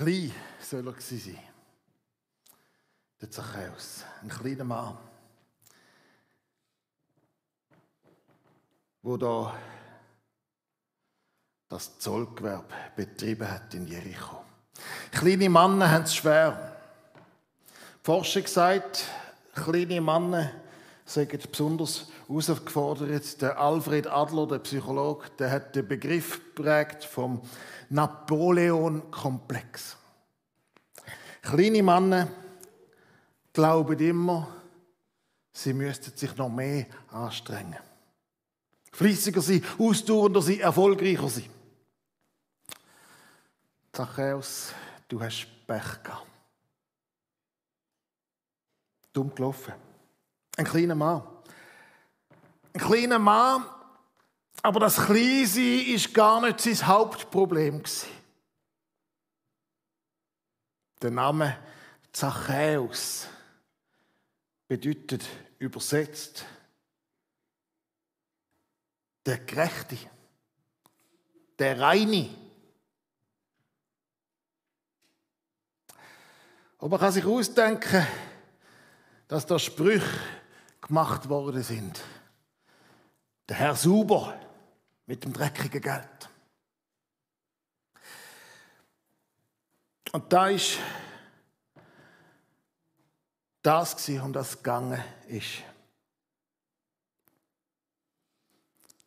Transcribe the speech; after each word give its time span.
Klein 0.00 0.32
soll 0.58 0.86
er 0.86 0.94
sein. 0.98 1.38
Der 3.20 3.30
Zachäus, 3.30 4.02
ein 4.22 4.30
kleiner 4.30 4.64
Mann, 4.64 4.96
wo 9.02 9.18
da 9.18 9.54
das 11.68 11.98
Zollgewerbe 11.98 12.72
betrieben 12.96 13.46
hat 13.46 13.74
in 13.74 13.86
Jericho. 13.86 14.42
Kleine 15.12 15.50
Männer 15.50 15.90
haben 15.90 16.04
es 16.04 16.14
schwer. 16.14 16.80
Die 17.66 18.02
Forscher 18.02 18.40
gesagt, 18.40 19.04
kleine 19.54 20.00
Männer 20.00 20.50
sind 21.12 21.50
besonders 21.50 22.06
herausgefordert. 22.28 23.42
Der 23.42 23.58
Alfred 23.58 24.06
Adler, 24.06 24.46
der 24.46 24.60
Psychologe, 24.60 25.28
der 25.38 25.50
hat 25.50 25.74
den 25.74 25.88
Begriff 25.88 26.40
geprägt 26.54 27.04
vom 27.04 27.42
Napoleon-Komplex. 27.88 29.96
Kleine 31.42 31.82
Männer 31.82 32.28
glauben 33.52 33.98
immer, 33.98 34.46
sie 35.52 35.72
müssten 35.72 36.16
sich 36.16 36.36
noch 36.36 36.48
mehr 36.48 36.86
anstrengen. 37.08 37.80
Fließiger 38.92 39.40
sein, 39.40 39.64
ausdauernder 39.78 40.42
sein, 40.42 40.60
erfolgreicher 40.60 41.28
sein. 41.28 41.50
Zachäus, 43.92 44.72
du 45.08 45.20
hast 45.20 45.48
Pech 45.66 46.04
gehabt. 46.04 46.26
Dumm 49.12 49.34
gelaufen. 49.34 49.89
Ein 50.56 50.64
kleiner 50.64 50.94
Mann. 50.94 51.22
Ein 52.72 52.80
kleiner 52.80 53.18
Mann, 53.18 53.64
aber 54.62 54.80
das 54.80 54.96
Kleinsein 54.96 55.86
ist 55.86 56.12
gar 56.14 56.40
nicht 56.40 56.60
sein 56.60 56.86
Hauptproblem. 56.86 57.82
Der 61.02 61.10
Name 61.10 61.56
Zachäus 62.12 63.26
bedeutet 64.68 65.24
übersetzt 65.58 66.44
der 69.24 69.38
Gerechte, 69.38 69.98
der 71.58 71.80
Reine. 71.80 72.30
Und 76.78 76.90
man 76.90 76.98
kann 76.98 77.12
sich 77.12 77.24
ausdenken, 77.24 78.06
dass 79.28 79.46
da 79.46 79.58
Sprüche 79.58 80.06
gemacht 80.80 81.28
worden 81.28 81.62
sind. 81.62 82.02
Der 83.48 83.56
Herr 83.56 83.74
Sauber 83.74 84.38
mit 85.06 85.24
dem 85.24 85.32
dreckigen 85.32 85.82
Geld. 85.82 86.28
Und 90.12 90.32
da 90.32 90.48
ist 90.48 90.78
das 93.62 94.08
um 94.08 94.32
das 94.32 94.56
gegangen 94.56 95.02
ist. 95.28 95.62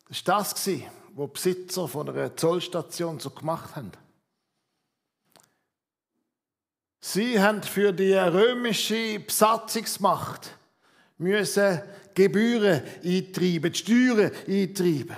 Das 0.08 0.28
war 0.28 0.38
das, 0.40 0.70
was 1.16 1.34
Besitzer 1.34 1.88
von 1.88 2.10
einer 2.10 2.36
Zollstation 2.36 3.20
so 3.20 3.32
gemacht 3.32 3.76
haben. 3.76 3.92
Sie 7.00 7.42
haben 7.42 7.62
für 7.64 7.92
die 7.92 8.14
römische 8.14 9.20
Besatzungsmacht 9.20 10.56
müssen 11.24 11.82
Gebühren 12.14 12.84
eintreiben, 13.04 13.72
die 13.72 13.78
Steuern 13.78 14.32
eintreiben. 14.48 15.16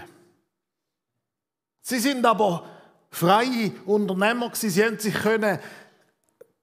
Sie 1.82 2.00
sind 2.00 2.26
aber 2.26 2.66
freie 3.12 3.72
Unternehmer 3.86 4.50
gewesen. 4.50 4.70
Sie 4.70 4.84
haben 4.84 5.00
sich 5.00 5.14
können 5.14 5.60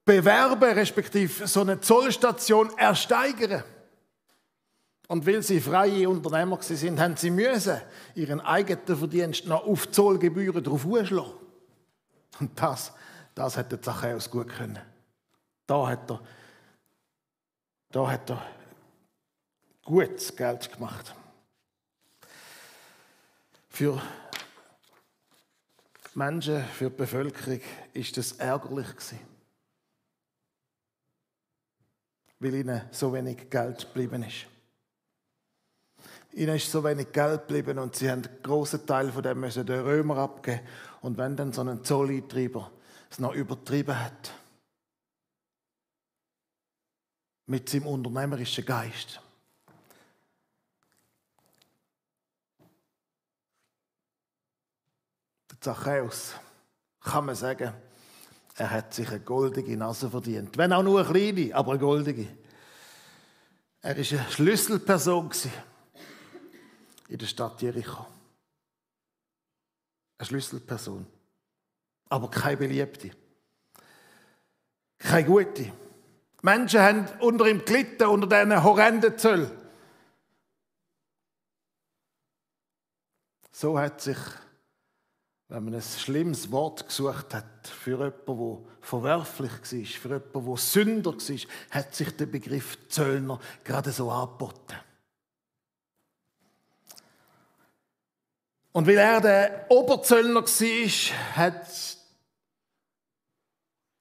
bewerben, 0.05 0.73
respektive 0.73 1.47
so 1.47 1.61
eine 1.61 1.79
Zollstation 1.79 2.77
ersteigern. 2.77 3.63
Und 5.07 5.27
weil 5.27 5.43
sie 5.43 5.61
freie 5.61 6.09
Unternehmer 6.09 6.61
sind, 6.61 6.99
haben 6.99 7.15
sie 7.15 7.29
müssen 7.29 7.79
ihren 8.15 8.41
eigenen 8.41 8.97
Verdienst 8.97 9.45
noch 9.45 9.65
auf 9.65 9.91
Zollgebühren 9.91 10.63
drauf 10.63 10.81
schlagen. 10.81 11.33
Und 12.39 12.59
das, 12.59 12.91
das 13.35 13.57
hat 13.57 13.71
der 13.71 13.81
Zachäus 13.81 14.29
gut 14.29 14.49
können. 14.49 14.79
Da 15.67 15.87
hat 15.87 16.09
er, 16.09 16.21
da 17.91 18.11
hat 18.11 18.29
er 18.29 18.41
gutes 19.83 20.35
Geld 20.35 20.71
gemacht. 20.71 21.13
Für 23.69 24.01
Menschen, 26.15 26.63
für 26.65 26.89
die 26.89 26.95
Bevölkerung 26.95 27.61
ist 27.93 28.17
das 28.17 28.33
ärgerlich. 28.33 28.87
Weil 32.39 32.55
ihnen 32.55 32.81
so 32.91 33.13
wenig 33.13 33.49
Geld 33.49 33.79
geblieben 33.79 34.23
ist. 34.23 34.45
Ihnen 36.33 36.55
ist 36.55 36.71
so 36.71 36.83
wenig 36.83 37.11
Geld 37.11 37.47
geblieben 37.47 37.79
und 37.79 37.95
sie 37.95 38.09
haben 38.09 38.25
einen 38.25 38.43
grossen 38.43 38.85
Teil 38.85 39.11
von 39.11 39.23
dem 39.23 39.39
müssen 39.39 39.65
den 39.65 39.81
Römer 39.81 40.17
abgeben. 40.17 40.61
Und 41.01 41.17
wenn 41.17 41.35
dann 41.35 41.53
so 41.53 41.61
ein 41.61 41.83
Zolleintreiber 41.83 42.71
es 43.09 43.19
noch 43.19 43.33
übertrieben 43.33 43.99
hat, 43.99 44.33
mit 47.45 47.69
seinem 47.69 47.87
unternehmerischen 47.87 48.65
Geist. 48.65 49.21
Zachäus, 55.63 56.33
kann 56.99 57.25
man 57.25 57.35
sagen, 57.35 57.73
er 58.55 58.69
hat 58.69 58.93
sich 58.93 59.07
eine 59.07 59.21
goldige 59.21 59.75
Nase 59.77 60.09
verdient. 60.09 60.57
Wenn 60.57 60.73
auch 60.73 60.83
nur 60.83 60.99
eine 60.99 61.09
kleine, 61.09 61.55
aber 61.55 61.71
eine 61.71 61.79
goldige. 61.79 62.27
Er 63.81 63.97
war 63.97 64.19
eine 64.19 64.31
Schlüsselperson 64.31 65.31
in 67.07 67.17
der 67.17 67.25
Stadt 67.25 67.61
Jericho. 67.61 68.05
Eine 70.17 70.27
Schlüsselperson. 70.27 71.05
Aber 72.09 72.29
keine 72.29 72.57
Beliebte. 72.57 73.11
Keine 74.99 75.27
gute. 75.27 75.71
Menschen 76.41 76.81
haben 76.81 77.07
unter 77.19 77.47
ihm 77.47 77.63
gelitten, 77.65 78.03
unter 78.07 78.27
diesen 78.27 78.63
horrenden 78.63 79.17
Zöll. 79.17 79.49
So 83.51 83.79
hat 83.79 84.01
sich, 84.01 84.17
wenn 85.53 85.65
man 85.65 85.75
ein 85.75 85.81
schlimmes 85.83 86.51
Wort 86.51 86.87
gesucht 86.87 87.31
hat 87.35 87.67
für 87.67 87.91
jemanden, 87.91 88.25
der 88.25 88.71
verwerflich 88.81 89.51
war, 89.51 89.59
für 89.61 90.09
jemanden, 90.09 90.45
der 90.45 90.57
Sünder 90.57 91.13
war, 91.13 91.39
hat 91.69 91.95
sich 91.95 92.17
der 92.17 92.25
Begriff 92.25 92.77
Zöllner 92.89 93.39
gerade 93.63 93.91
so 93.91 94.09
angeboten. 94.09 94.73
Und 98.71 98.87
weil 98.87 98.97
er 98.97 99.21
der 99.21 99.65
Oberzöllner 99.69 100.41
war, 100.41 101.35
hat 101.35 101.67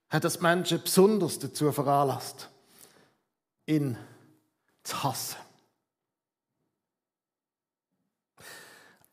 hat 0.08 0.24
das 0.24 0.40
Menschen 0.40 0.82
besonders 0.82 1.38
dazu 1.38 1.70
veranlasst, 1.72 2.48
ihn 3.66 3.96
zu 4.82 5.02
hassen. 5.02 5.41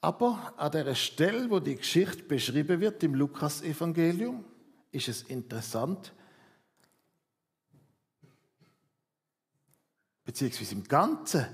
Aber 0.01 0.53
an 0.55 0.71
der 0.71 0.95
Stelle, 0.95 1.49
wo 1.49 1.59
die 1.59 1.75
Geschichte 1.75 2.23
beschrieben 2.23 2.79
wird 2.79 3.03
im 3.03 3.15
Lukas-Evangelium, 3.15 4.45
ist 4.91 5.09
es 5.09 5.23
interessant, 5.23 6.13
beziehungsweise 10.23 10.75
im 10.75 10.83
ganzen 10.83 11.45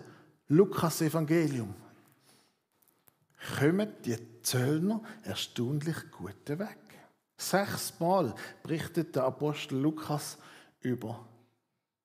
Lukas-Evangelium, 0.48 1.74
kommen 3.58 3.94
die 4.04 4.18
Zöllner 4.42 5.02
erstaunlich 5.24 6.12
gut 6.12 6.48
weg. 6.48 6.78
Sechsmal 7.38 8.34
berichtet 8.64 9.16
der 9.16 9.24
Apostel 9.24 9.78
Lukas 9.78 10.38
über, 10.82 11.28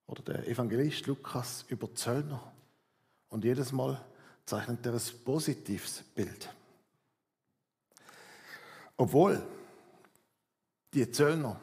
oder 0.07 0.23
der 0.23 0.49
Evangelist 0.49 1.07
Lukas 1.07 1.65
über 1.69 1.95
Zöllner. 1.95 2.53
Und 3.29 3.45
jedes 3.45 3.73
Mal 3.73 4.05
zeichnet 4.51 4.85
er 4.85 4.95
ein 4.95 5.25
positives 5.25 6.03
Bild. 6.15 6.53
Obwohl 8.97 9.43
die 10.93 11.11
Zöllner 11.11 11.59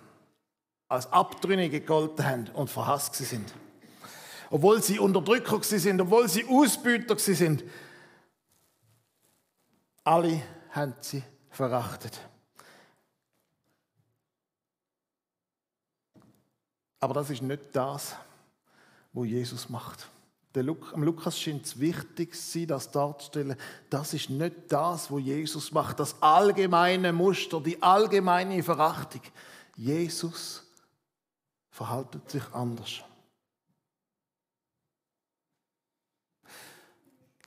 als 0.87 1.11
Abtrünnige 1.11 1.81
gegolten 1.81 2.25
haben 2.25 2.47
und 2.51 2.69
verhasst 2.69 3.15
sind. 3.15 3.53
Obwohl 4.49 4.81
sie 4.81 4.99
Unterdrücker 4.99 5.61
sind, 5.61 5.99
obwohl 5.99 6.29
sie 6.29 6.45
Ausbüter 6.45 7.19
sind. 7.19 7.65
Alle 10.05 10.41
haben 10.71 10.95
sie 11.01 11.21
verachtet. 11.49 12.17
Aber 17.01 17.13
das 17.13 17.29
ist 17.29 17.41
nicht 17.41 17.63
das, 17.73 18.15
was 19.11 19.27
Jesus 19.27 19.67
macht. 19.67 20.07
Am 20.55 21.03
Lukas 21.03 21.39
scheint 21.39 21.65
es 21.65 21.79
wichtig 21.79 22.33
sein, 22.33 22.67
das 22.67 22.89
darzustellen. 22.89 23.55
Das 23.89 24.13
ist 24.13 24.29
nicht 24.29 24.55
das, 24.69 25.11
was 25.11 25.21
Jesus 25.21 25.71
macht. 25.71 25.99
Das 25.99 26.21
allgemeine 26.21 27.13
Muster, 27.13 27.61
die 27.61 27.81
allgemeine 27.81 28.63
Verachtung. 28.63 29.21
Jesus 29.75 30.63
verhalten 31.69 32.21
sich 32.27 32.43
anders. 32.53 33.03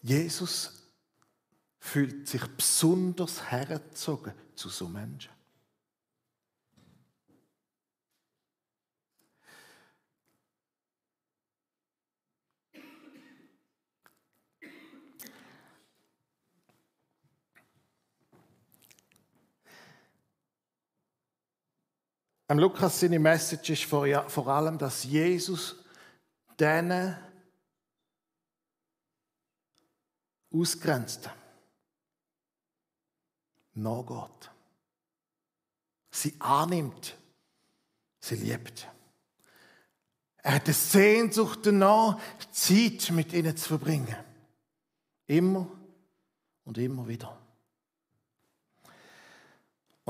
Jesus 0.03 0.81
fühlt 1.81 2.29
sich 2.29 2.47
besonders 2.57 3.51
hergezogen 3.51 4.35
zu 4.55 4.69
so 4.69 4.89
Menschen. 4.89 5.33
Am 22.51 22.59
Lukas 22.59 22.99
seine 22.99 23.21
Message 23.21 23.71
ist 23.71 23.85
vor, 23.85 24.49
allem, 24.49 24.77
dass 24.77 25.05
Jesus 25.05 25.77
denen 26.59 27.17
ausgrenzt 30.53 31.31
nachgeht. 33.75 34.51
Sie 36.11 36.35
annimmt, 36.41 37.17
sie 38.19 38.35
liebt. 38.35 38.89
Er 40.39 40.55
hat 40.57 40.65
eine 40.65 40.75
Sehnsucht 40.75 41.61
danach, 41.63 42.19
Zeit 42.51 43.13
mit 43.13 43.33
ihnen 43.33 43.57
zu 43.57 43.69
verbringen. 43.69 44.17
Immer 45.29 45.71
und 46.65 46.79
immer 46.79 47.07
wieder. 47.07 47.41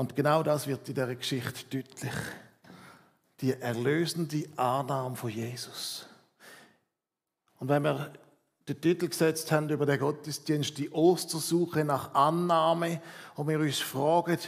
Und 0.01 0.15
genau 0.15 0.41
das 0.41 0.65
wird 0.65 0.89
in 0.89 0.95
dieser 0.95 1.15
Geschichte 1.15 1.63
deutlich. 1.69 2.13
Die 3.39 3.53
erlösende 3.61 4.45
Annahme 4.55 5.15
von 5.15 5.29
Jesus. 5.29 6.07
Und 7.59 7.69
wenn 7.69 7.83
wir 7.83 8.11
den 8.67 8.81
Titel 8.81 9.07
gesetzt 9.07 9.51
haben 9.51 9.69
über 9.69 9.85
den 9.85 9.99
Gottesdienst, 9.99 10.75
die 10.79 10.89
Ostersuche 10.89 11.85
nach 11.85 12.15
Annahme, 12.15 12.99
und 13.35 13.47
wir 13.47 13.59
uns 13.59 13.77
fragen, 13.77 14.39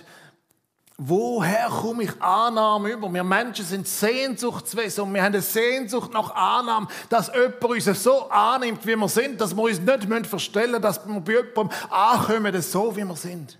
woher 0.97 1.67
komme 1.67 2.05
ich 2.05 2.19
Annahme 2.19 2.89
über? 2.89 3.13
Wir 3.13 3.23
Menschen 3.23 3.63
sind 3.63 3.87
Sehnsuchtswesen 3.87 5.03
und 5.03 5.13
wir 5.13 5.21
haben 5.21 5.33
eine 5.33 5.41
Sehnsucht 5.43 6.11
nach 6.13 6.33
Annahme, 6.33 6.87
dass 7.09 7.31
jemand 7.31 7.63
uns 7.63 8.03
so 8.03 8.27
annimmt, 8.27 8.83
wie 8.87 8.95
wir 8.95 9.07
sind, 9.07 9.39
dass 9.39 9.55
wir 9.55 9.61
uns 9.61 9.79
nicht 9.79 10.25
verstellen 10.25 10.71
müssen, 10.71 10.81
dass 10.81 11.07
wir 11.07 11.19
bei 11.19 11.33
jemandem 11.33 11.69
ankommen, 11.91 12.59
so 12.59 12.95
wie 12.95 13.03
wir 13.03 13.15
sind. 13.15 13.59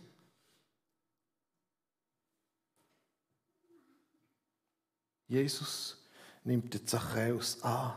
Jesus 5.33 5.97
nimmt 6.43 6.71
den 6.71 6.85
Zachäus 6.85 7.57
an. 7.63 7.93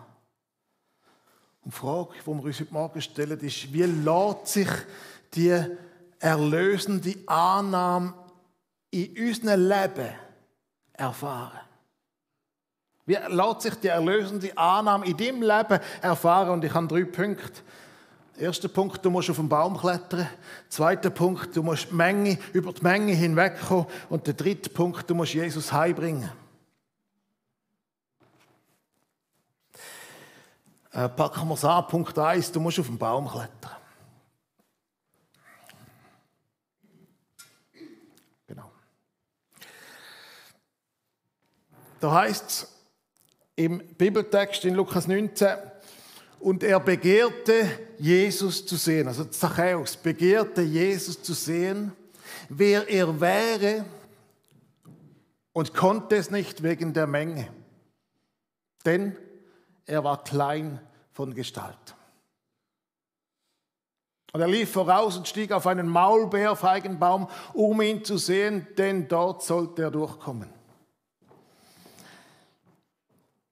Und 1.62 1.74
die 1.74 1.78
Frage, 1.78 2.14
die 2.14 2.26
wir 2.26 2.44
uns 2.44 2.60
heute 2.60 2.72
Morgen 2.72 3.02
stellen, 3.02 3.38
ist, 3.40 3.72
wie 3.74 3.82
lässt 3.82 4.46
sich 4.46 4.68
die 5.34 5.54
erlösende 6.18 7.14
Annahme 7.26 8.14
in 8.90 9.14
unserem 9.18 9.68
Leben 9.68 10.14
erfahren? 10.94 11.60
Wie 13.04 13.18
lässt 13.28 13.60
sich 13.60 13.74
die 13.74 13.88
erlösende 13.88 14.56
Annahme 14.56 15.04
in 15.04 15.16
deinem 15.18 15.42
Leben 15.42 15.80
erfahren? 16.00 16.50
Und 16.50 16.64
ich 16.64 16.72
habe 16.72 16.86
drei 16.86 17.04
Punkte. 17.04 17.60
Erster 18.38 18.68
Punkt, 18.68 19.04
du 19.04 19.10
musst 19.10 19.28
auf 19.28 19.36
den 19.36 19.48
Baum 19.48 19.76
klettern. 19.76 20.26
Zweiter 20.70 21.10
Punkt, 21.10 21.54
du 21.54 21.62
musst 21.62 21.90
die 21.90 21.94
Menge, 21.94 22.38
über 22.54 22.72
die 22.72 22.82
Menge 22.82 23.12
hinwegkommen. 23.12 23.86
Und 24.08 24.26
der 24.26 24.34
dritte 24.34 24.70
Punkt, 24.70 25.10
du 25.10 25.14
musst 25.14 25.34
Jesus 25.34 25.70
heimbringen. 25.70 26.30
Äh, 30.96 31.10
packen 31.10 31.46
wir 31.46 31.52
es 31.52 31.62
an, 31.62 31.86
Punkt 31.88 32.18
1, 32.18 32.52
du 32.52 32.58
musst 32.58 32.78
auf 32.80 32.86
den 32.86 32.96
Baum 32.96 33.28
klettern. 33.28 33.76
Genau. 38.46 38.72
Da 42.00 42.12
heißt 42.12 42.44
es 42.46 42.72
im 43.56 43.86
Bibeltext 43.98 44.64
in 44.64 44.74
Lukas 44.74 45.06
19, 45.06 45.48
und 46.40 46.62
er 46.62 46.80
begehrte 46.80 47.68
Jesus 47.98 48.64
zu 48.64 48.76
sehen, 48.76 49.06
also 49.08 49.26
Zachäus 49.26 49.98
begehrte 49.98 50.62
Jesus 50.62 51.22
zu 51.22 51.34
sehen, 51.34 51.92
wer 52.48 52.88
er 52.88 53.20
wäre 53.20 53.84
und 55.52 55.74
konnte 55.74 56.16
es 56.16 56.30
nicht 56.30 56.62
wegen 56.62 56.94
der 56.94 57.06
Menge. 57.06 57.52
Denn 58.86 59.14
er 59.84 60.02
war 60.02 60.24
klein 60.24 60.80
von 61.16 61.34
Gestalt. 61.34 61.96
Und 64.32 64.42
er 64.42 64.48
lief 64.48 64.70
voraus 64.70 65.16
und 65.16 65.26
stieg 65.26 65.50
auf 65.50 65.66
einen 65.66 65.88
Maulbeerfeigenbaum, 65.88 67.26
um 67.54 67.80
ihn 67.80 68.04
zu 68.04 68.18
sehen, 68.18 68.66
denn 68.76 69.08
dort 69.08 69.42
sollte 69.42 69.80
er 69.84 69.90
durchkommen. 69.90 70.50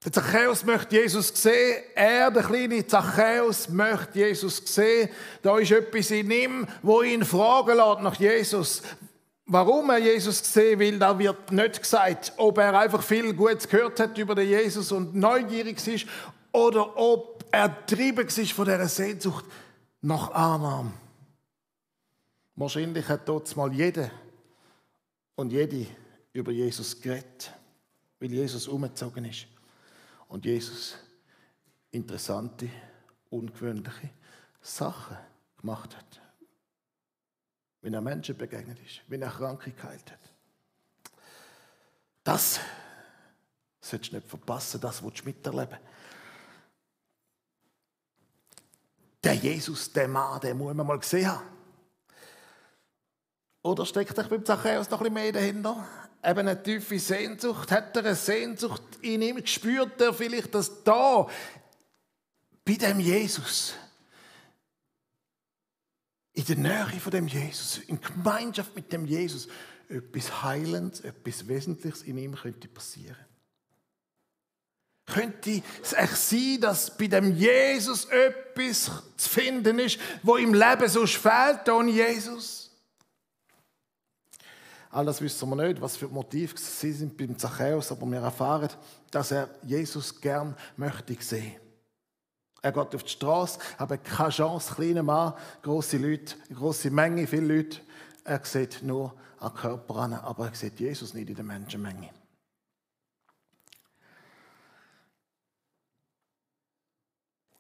Der 0.04 0.12
Zachäus 0.12 0.62
möchte 0.66 0.96
Jesus 0.96 1.28
sehen. 1.28 1.82
Er, 1.94 2.30
der 2.30 2.42
kleine 2.42 2.86
Zachäus, 2.86 3.70
möchte 3.70 4.18
Jesus 4.18 4.58
sehen. 4.66 5.08
Da 5.40 5.56
ist 5.56 5.70
etwas 5.70 6.10
in 6.10 6.30
ihm, 6.30 6.66
wo 6.82 7.00
ihn 7.00 7.24
fragen 7.24 7.78
lässt 7.78 8.02
nach 8.02 8.16
Jesus. 8.16 8.82
Warum 9.46 9.88
er 9.88 9.98
Jesus 9.98 10.38
sehen 10.38 10.78
will, 10.78 10.98
da 10.98 11.18
wird 11.18 11.50
nicht 11.52 11.80
gesagt, 11.80 12.32
ob 12.36 12.58
er 12.58 12.78
einfach 12.78 13.02
viel 13.02 13.32
Gutes 13.32 13.68
gehört 13.68 14.00
hat 14.00 14.18
über 14.18 14.34
den 14.34 14.48
Jesus 14.48 14.92
und 14.92 15.14
neugierig 15.14 15.86
ist 15.86 16.06
oder 16.54 16.96
ob 16.96 17.44
er 17.50 17.86
trieben 17.86 18.26
ist 18.26 18.52
von 18.52 18.64
dieser 18.64 18.88
Sehnsucht 18.88 19.44
nach 20.00 20.30
Annahme. 20.30 20.92
Wahrscheinlich 22.56 23.08
hat 23.08 23.28
dort 23.28 23.54
mal 23.56 23.72
jeder 23.72 24.10
und 25.34 25.50
jede 25.50 25.86
über 26.32 26.52
Jesus 26.52 27.00
geredet, 27.00 27.52
weil 28.20 28.32
Jesus 28.32 28.68
umgezogen 28.68 29.24
ist 29.24 29.46
und 30.28 30.44
Jesus 30.44 30.96
interessante, 31.90 32.70
ungewöhnliche 33.30 34.10
Sachen 34.62 35.16
gemacht 35.58 35.96
hat 35.96 36.20
wenn 37.84 37.92
er 37.92 38.00
Menschen 38.00 38.34
begegnet 38.34 38.78
ist, 38.80 39.02
wenn 39.08 39.20
er 39.20 39.28
Kranke 39.28 39.70
geheilt 39.70 40.10
hat. 40.10 40.18
Das 42.24 42.58
solltest 43.78 44.12
du 44.12 44.16
nicht 44.16 44.26
verpassen, 44.26 44.80
das 44.80 45.02
willst 45.02 45.20
du 45.20 45.26
miterleben. 45.26 45.76
Der 49.24 49.34
Jesus, 49.34 49.90
der 49.90 50.06
Mann, 50.06 50.38
den 50.40 50.58
muss 50.58 50.74
man 50.74 50.86
mal 50.86 50.98
gesehen 50.98 51.28
haben. 51.28 51.42
Oder 53.62 53.86
steckt 53.86 54.18
euch 54.18 54.28
beim 54.28 54.44
Zachäus 54.44 54.90
noch 54.90 55.00
ein 55.00 55.04
bisschen 55.04 55.14
mehr 55.14 55.32
dahinter? 55.32 55.88
Eben 56.22 56.40
eine 56.40 56.62
tiefe 56.62 56.98
Sehnsucht. 56.98 57.70
Hat 57.70 57.96
er 57.96 58.04
eine 58.04 58.14
Sehnsucht 58.14 58.82
in 59.00 59.22
ihm? 59.22 59.44
Spürt 59.46 59.98
er 60.00 60.12
vielleicht, 60.12 60.54
dass 60.54 60.84
da, 60.84 61.26
bei 62.64 62.74
dem 62.74 63.00
Jesus, 63.00 63.72
in 66.34 66.44
der 66.44 66.56
Nähe 66.56 67.00
von 67.00 67.10
dem 67.10 67.26
Jesus, 67.26 67.78
in 67.86 67.98
Gemeinschaft 68.00 68.76
mit 68.76 68.92
dem 68.92 69.06
Jesus, 69.06 69.48
etwas 69.88 70.42
Heilendes, 70.42 71.00
etwas 71.00 71.48
Wesentliches 71.48 72.02
in 72.02 72.18
ihm 72.18 72.34
könnte 72.34 72.68
passieren. 72.68 73.16
Könnte 75.06 75.62
es 75.82 75.92
echt 75.92 76.16
sein, 76.16 76.58
dass 76.60 76.96
bei 76.96 77.06
dem 77.06 77.36
Jesus 77.36 78.06
etwas 78.06 78.90
zu 79.16 79.28
finden 79.28 79.78
ist, 79.78 79.98
wo 80.22 80.36
im 80.36 80.54
Leben 80.54 80.88
so 80.88 81.06
fehlt 81.06 81.68
ohne 81.68 81.90
Jesus? 81.90 82.70
All 84.90 85.04
das 85.04 85.20
wissen 85.20 85.48
wir 85.50 85.56
nicht, 85.56 85.80
was 85.80 85.96
für 85.96 86.08
Motive 86.08 86.56
sie 86.56 86.92
sind 86.92 87.16
beim 87.16 87.36
Zachäus, 87.36 87.90
aber 87.90 88.06
wir 88.06 88.20
erfahren, 88.20 88.70
dass 89.10 89.32
er 89.32 89.50
Jesus 89.62 90.20
gern 90.20 90.56
möchte 90.76 91.16
sehen. 91.20 91.56
Er 92.62 92.72
geht 92.72 92.94
auf 92.94 93.02
die 93.02 93.10
Straße, 93.10 93.58
aber 93.76 93.98
keine 93.98 94.30
Chance, 94.30 94.72
kleiner 94.74 95.02
Mann, 95.02 95.34
große 95.62 95.98
Leute, 95.98 96.36
große 96.54 96.90
Menge, 96.90 97.26
viele 97.26 97.56
Leute. 97.56 97.80
Er 98.24 98.42
sieht 98.44 98.82
nur 98.82 99.12
an 99.38 99.52
Körper 99.52 99.96
an, 99.96 100.14
aber 100.14 100.46
er 100.46 100.54
sieht 100.54 100.80
Jesus 100.80 101.12
nicht 101.12 101.28
in 101.28 101.34
der 101.34 101.44
Menschenmenge. 101.44 102.08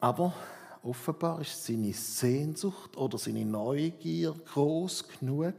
Aber 0.04 0.34
offenbar 0.82 1.40
ist 1.40 1.64
seine 1.64 1.94
Sehnsucht 1.94 2.94
oder 2.94 3.16
seine 3.16 3.42
Neugier 3.42 4.34
groß 4.34 5.08
genug, 5.08 5.54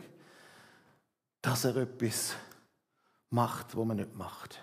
dass 1.41 1.65
er 1.65 1.77
etwas 1.77 2.35
macht, 3.31 3.75
was 3.75 3.85
man 3.85 3.97
nicht 3.97 4.13
macht. 4.13 4.61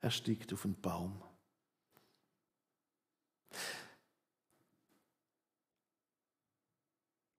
Er 0.00 0.10
steigt 0.10 0.54
auf 0.54 0.64
einen 0.64 0.80
Baum. 0.80 1.22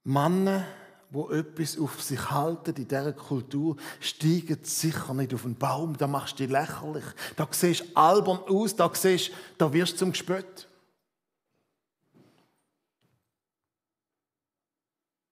Männer, 0.04 0.68
wo 1.12 1.30
etwas 1.30 1.78
auf 1.78 2.02
sich 2.02 2.32
halten 2.32 2.74
in 2.76 2.88
dieser 2.88 3.12
Kultur, 3.12 3.76
steigen 4.00 4.60
sicher 4.64 5.14
nicht 5.14 5.34
auf 5.34 5.44
den 5.44 5.56
Baum. 5.56 5.98
Da 5.98 6.08
machst 6.08 6.40
du 6.40 6.44
dich 6.44 6.52
lächerlich. 6.52 7.04
Da 7.36 7.48
siehst 7.52 7.82
du 7.82 7.96
albern 7.96 8.40
aus, 8.48 8.76
da, 8.76 8.90
siehst, 8.94 9.32
da 9.58 9.72
wirst 9.72 9.94
du 9.94 9.98
zum 9.98 10.12
Gespött. 10.14 10.68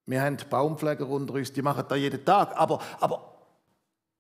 Wir 0.06 0.22
haben 0.22 0.38
Baumpfleger 0.50 1.08
unter 1.08 1.36
uns, 1.36 1.54
die 1.54 1.62
machen 1.62 1.86
das 1.88 1.98
jeden 1.98 2.26
Tag. 2.26 2.58
Aber, 2.58 2.82
aber 3.00 3.38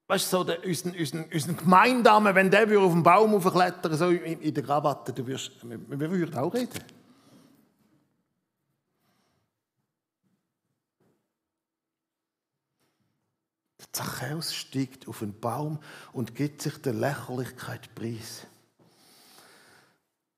weißt 0.08 0.32
du, 0.32 0.38
so 0.38 0.44
der, 0.46 0.64
unseren, 0.64 0.96
unseren, 0.96 1.26
unseren 1.26 1.58
Gemeindamen, 1.58 2.36
wenn 2.36 2.50
der 2.50 2.80
auf 2.80 2.94
den 2.94 3.04
Baum 3.04 3.36
aufklettern 3.36 3.98
so 3.98 4.10
in, 4.10 4.40
in 4.40 4.54
der 4.54 4.64
Krawatte, 4.64 5.12
du 5.12 5.28
wirst, 5.28 5.52
wir, 5.64 6.00
wir 6.00 6.12
würden 6.12 6.36
auch 6.38 6.54
reden. 6.54 6.99
Zachäus 13.92 14.54
steigt 14.54 15.08
auf 15.08 15.22
einen 15.22 15.40
Baum 15.40 15.80
und 16.14 16.36
gibt 16.36 16.62
sich 16.62 16.80
der 16.82 16.94
Lächerlichkeit 16.94 17.94
preis. 17.96 18.46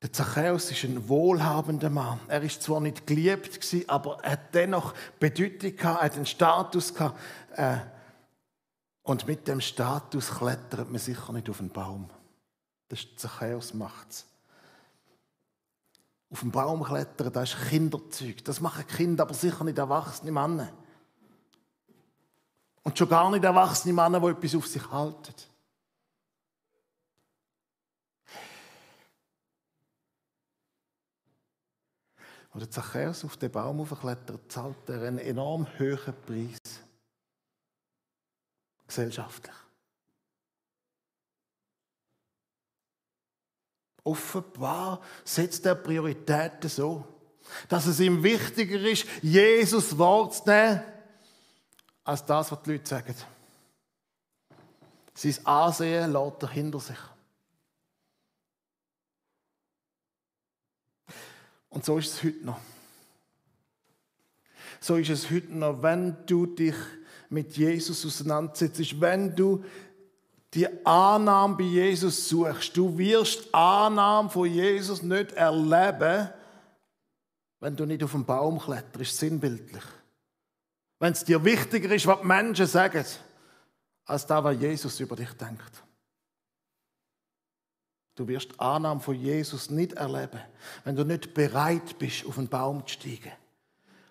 Der 0.02 0.12
Zachäus 0.12 0.70
ist 0.70 0.82
ein 0.84 1.08
wohlhabender 1.08 1.90
Mann. 1.90 2.18
Er 2.26 2.42
ist 2.42 2.62
zwar 2.62 2.80
nicht 2.80 3.06
geliebt 3.06 3.60
aber 3.86 4.18
er 4.24 4.32
hat 4.32 4.54
dennoch 4.54 4.94
Bedeutung 5.20 5.76
gehabt, 5.76 6.02
hat 6.02 6.14
einen 6.14 6.26
Status 6.26 6.92
gehabt. 6.92 7.20
Äh, 7.54 7.78
und 9.04 9.26
mit 9.26 9.46
dem 9.46 9.60
Status 9.60 10.30
klettert 10.30 10.90
man 10.90 11.00
sicher 11.00 11.32
nicht 11.32 11.48
auf 11.48 11.60
einen 11.60 11.70
Baum. 11.70 12.08
Das 12.88 13.00
ist 13.00 13.20
Zachäus 13.20 13.74
macht's. 13.74 14.26
Auf 16.30 16.40
den 16.40 16.50
Baum 16.50 16.82
klettern, 16.82 17.32
das 17.32 17.54
ist 17.54 17.68
Kinderzeug. 17.68 18.44
Das 18.44 18.60
machen 18.60 18.86
Kinder, 18.86 19.22
aber 19.22 19.34
sicher 19.34 19.64
nicht 19.64 19.78
erwachsene 19.78 20.32
Männer. 20.32 20.72
Und 22.84 22.98
schon 22.98 23.08
gar 23.08 23.30
nicht 23.30 23.44
erwachsene 23.44 23.94
Männer, 23.94 24.20
die 24.20 24.26
etwas 24.26 24.54
auf 24.56 24.66
sich 24.66 24.90
halten. 24.90 25.34
Als 32.54 32.70
Zachäus 32.70 33.24
auf 33.24 33.36
den 33.38 33.50
Baum 33.50 33.80
aufklettert, 33.80 34.52
zahlt 34.52 34.88
er 34.88 35.02
einen 35.02 35.18
enorm 35.18 35.66
hohen 35.78 36.14
Preis. 36.26 36.58
Gesellschaftlich. 38.86 39.54
Offenbar 44.04 45.00
setzt 45.24 45.64
er 45.64 45.76
Prioritäten 45.76 46.68
so, 46.68 47.06
dass 47.68 47.86
es 47.86 48.00
ihm 48.00 48.22
wichtiger 48.22 48.80
ist, 48.80 49.06
Jesus 49.22 49.96
Wort 49.96 50.34
zu 50.34 50.50
nehmen, 50.50 50.82
als 52.04 52.24
das, 52.24 52.50
was 52.50 52.62
die 52.62 52.72
Leute 52.72 52.88
sagen. 52.88 53.14
Sein 55.14 55.46
Ansehen 55.46 56.12
lässt 56.12 56.42
er 56.42 56.48
hinter 56.50 56.80
sich. 56.80 56.98
Und 61.68 61.84
so 61.84 61.98
ist 61.98 62.14
es 62.14 62.22
heute 62.22 62.44
noch. 62.44 62.60
So 64.80 64.96
ist 64.96 65.10
es 65.10 65.30
heute 65.30 65.54
noch, 65.54 65.82
wenn 65.82 66.16
du 66.26 66.46
dich 66.46 66.74
mit 67.30 67.56
Jesus 67.56 68.04
auseinandersetzt, 68.04 69.00
wenn 69.00 69.34
du 69.34 69.64
die 70.52 70.68
Annahme 70.84 71.56
bei 71.56 71.64
Jesus 71.64 72.28
suchst. 72.28 72.76
Du 72.76 72.98
wirst 72.98 73.54
Annahme 73.54 74.28
von 74.28 74.50
Jesus 74.50 75.02
nicht 75.02 75.32
erleben, 75.32 76.28
wenn 77.60 77.76
du 77.76 77.86
nicht 77.86 78.02
auf 78.02 78.12
den 78.12 78.24
Baum 78.24 78.58
kletterst, 78.58 79.16
sinnbildlich. 79.16 79.82
Wenn 81.02 81.14
es 81.14 81.24
dir 81.24 81.44
wichtiger 81.44 81.92
ist, 81.92 82.06
was 82.06 82.20
die 82.20 82.26
Menschen 82.28 82.64
sagen, 82.64 83.04
als 84.04 84.24
das, 84.24 84.44
was 84.44 84.60
Jesus 84.60 85.00
über 85.00 85.16
dich 85.16 85.32
denkt. 85.32 85.82
Du 88.14 88.28
wirst 88.28 88.60
Annahme 88.60 89.00
von 89.00 89.16
Jesus 89.16 89.68
nicht 89.68 89.94
erleben, 89.94 90.38
wenn 90.84 90.94
du 90.94 91.02
nicht 91.02 91.34
bereit 91.34 91.98
bist, 91.98 92.24
auf 92.24 92.36
den 92.36 92.46
Baum 92.46 92.86
zu 92.86 92.92
steigen 92.92 93.32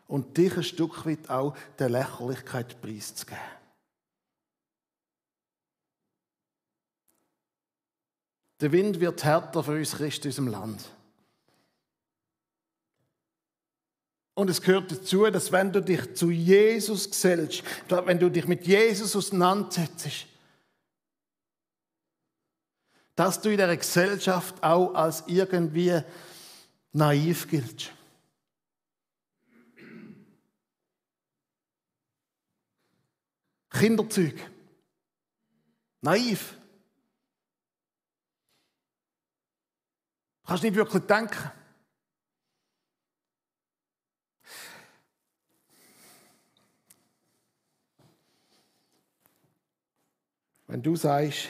und 0.07 0.38
dich 0.38 0.57
ein 0.57 0.63
Stück 0.63 1.05
weit 1.05 1.29
auch 1.29 1.55
der 1.79 1.88
Lächerlichkeit 1.88 2.81
preiszugeben. 2.81 3.39
Der 8.60 8.71
Wind 8.74 9.00
wird 9.00 9.24
härter 9.24 9.63
für 9.63 9.77
uns 9.77 9.93
Christen 9.93 10.24
in 10.24 10.29
unserem 10.31 10.48
Land. 10.50 10.91
Und 14.41 14.50
es 14.50 14.60
gehört 14.60 14.91
dazu, 14.91 15.29
dass 15.29 15.51
wenn 15.51 15.71
du 15.71 15.83
dich 15.83 16.15
zu 16.15 16.31
Jesus 16.31 17.12
gesellst, 17.12 17.62
wenn 17.89 18.17
du 18.17 18.27
dich 18.27 18.48
mit 18.48 18.65
Jesus 18.65 19.15
auseinandersetzt, 19.15 20.25
dass 23.15 23.39
du 23.39 23.51
in 23.51 23.57
der 23.57 23.77
Gesellschaft 23.77 24.63
auch 24.63 24.95
als 24.95 25.25
irgendwie 25.27 26.01
naiv 26.91 27.48
giltst. 27.50 27.91
Kinderzeug. 33.69 34.39
Naiv. 36.01 36.57
Kannst 40.48 40.63
nicht 40.63 40.75
wirklich 40.75 41.03
denken. 41.03 41.61
Wenn 50.71 50.81
du 50.81 50.95
sagst, 50.95 51.49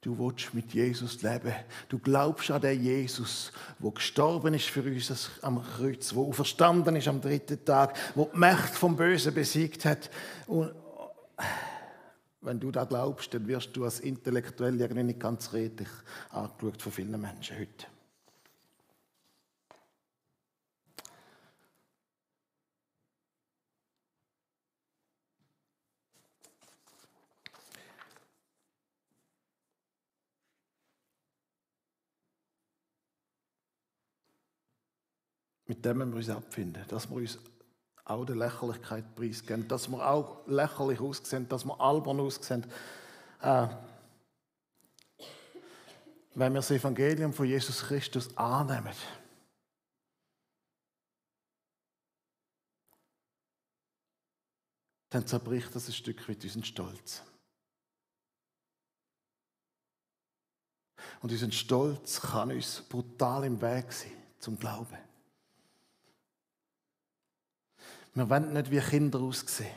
Du 0.00 0.16
willst 0.16 0.54
mit 0.54 0.72
Jesus 0.72 1.22
leben. 1.22 1.52
Du 1.88 1.98
glaubst 1.98 2.52
an 2.52 2.60
den 2.60 2.80
Jesus, 2.80 3.52
der 3.82 3.90
gestorben 3.90 4.54
ist 4.54 4.68
für 4.68 4.82
uns 4.82 5.30
am 5.42 5.60
Kreuz, 5.60 6.10
der 6.10 6.32
verstanden 6.32 6.94
ist 6.94 7.08
am 7.08 7.20
dritten 7.20 7.64
Tag, 7.64 7.96
der 8.14 8.24
die 8.26 8.38
Macht 8.38 8.74
vom 8.74 8.94
Bösen 8.94 9.34
besiegt 9.34 9.84
hat. 9.84 10.08
Und 10.46 10.72
wenn 12.42 12.60
du 12.60 12.70
da 12.70 12.84
glaubst, 12.84 13.34
dann 13.34 13.48
wirst 13.48 13.76
du 13.76 13.84
als 13.84 13.98
intellektuell 13.98 14.80
irgendwie 14.80 15.02
nicht 15.02 15.18
ganz 15.18 15.52
redlich 15.52 15.88
angeschaut 16.30 16.80
von 16.80 16.92
vielen 16.92 17.20
Menschen 17.20 17.58
heute. 17.58 17.86
Mit 35.68 35.84
dem 35.84 35.98
müssen 35.98 36.12
wir 36.12 36.18
uns 36.18 36.30
abfinden, 36.30 36.84
dass 36.88 37.08
wir 37.10 37.16
uns 37.16 37.38
auch 38.06 38.24
der 38.24 38.36
Lächerlichkeit 38.36 39.14
preisgeben, 39.14 39.68
dass 39.68 39.86
wir 39.88 40.04
auch 40.04 40.46
lächerlich 40.46 40.98
aussehen, 40.98 41.46
dass 41.46 41.66
wir 41.66 41.78
albern 41.78 42.20
aussehen. 42.20 42.66
Äh, 43.42 43.68
wenn 46.34 46.52
wir 46.54 46.60
das 46.60 46.70
Evangelium 46.70 47.34
von 47.34 47.46
Jesus 47.46 47.82
Christus 47.82 48.34
annehmen, 48.34 48.94
dann 55.10 55.26
zerbricht 55.26 55.74
das 55.74 55.88
ein 55.88 55.92
Stück 55.92 56.26
weit 56.28 56.42
unseren 56.42 56.64
Stolz. 56.64 57.22
Und 61.20 61.30
unser 61.30 61.52
Stolz 61.52 62.22
kann 62.22 62.52
uns 62.52 62.80
brutal 62.88 63.44
im 63.44 63.60
Weg 63.60 63.92
sein 63.92 64.12
zum 64.38 64.58
Glauben. 64.58 65.07
Wir 68.14 68.28
wollen 68.28 68.52
nicht 68.52 68.70
wie 68.70 68.80
Kinder 68.80 69.20
aussehen. 69.20 69.74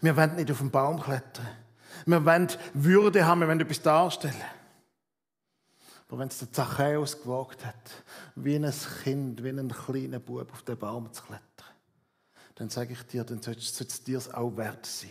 Wir 0.00 0.16
wollen 0.16 0.36
nicht 0.36 0.50
auf 0.50 0.58
den 0.58 0.70
Baum 0.70 1.00
klettern. 1.00 1.48
Wir 2.06 2.24
wollen 2.24 2.48
Würde 2.74 3.26
haben, 3.26 3.40
wir 3.40 3.48
wollen 3.48 3.60
etwas 3.60 3.82
darstellen. 3.82 4.34
Aber 6.08 6.18
wenn 6.18 6.28
es 6.28 6.38
der 6.38 6.52
Zachäus 6.52 7.22
gewagt 7.22 7.64
hat, 7.64 7.90
wie 8.34 8.56
ein 8.56 8.72
Kind, 9.02 9.42
wie 9.42 9.48
ein 9.48 9.70
kleiner 9.70 10.18
Bub 10.18 10.52
auf 10.52 10.62
den 10.62 10.78
Baum 10.78 11.12
zu 11.12 11.22
klettern, 11.22 11.42
dann 12.54 12.68
sage 12.68 12.92
ich 12.92 13.02
dir, 13.04 13.24
dann 13.24 13.40
sollte 13.40 13.60
es 13.60 14.04
dir 14.04 14.20
auch 14.36 14.56
wert 14.56 14.84
sein. 14.84 15.10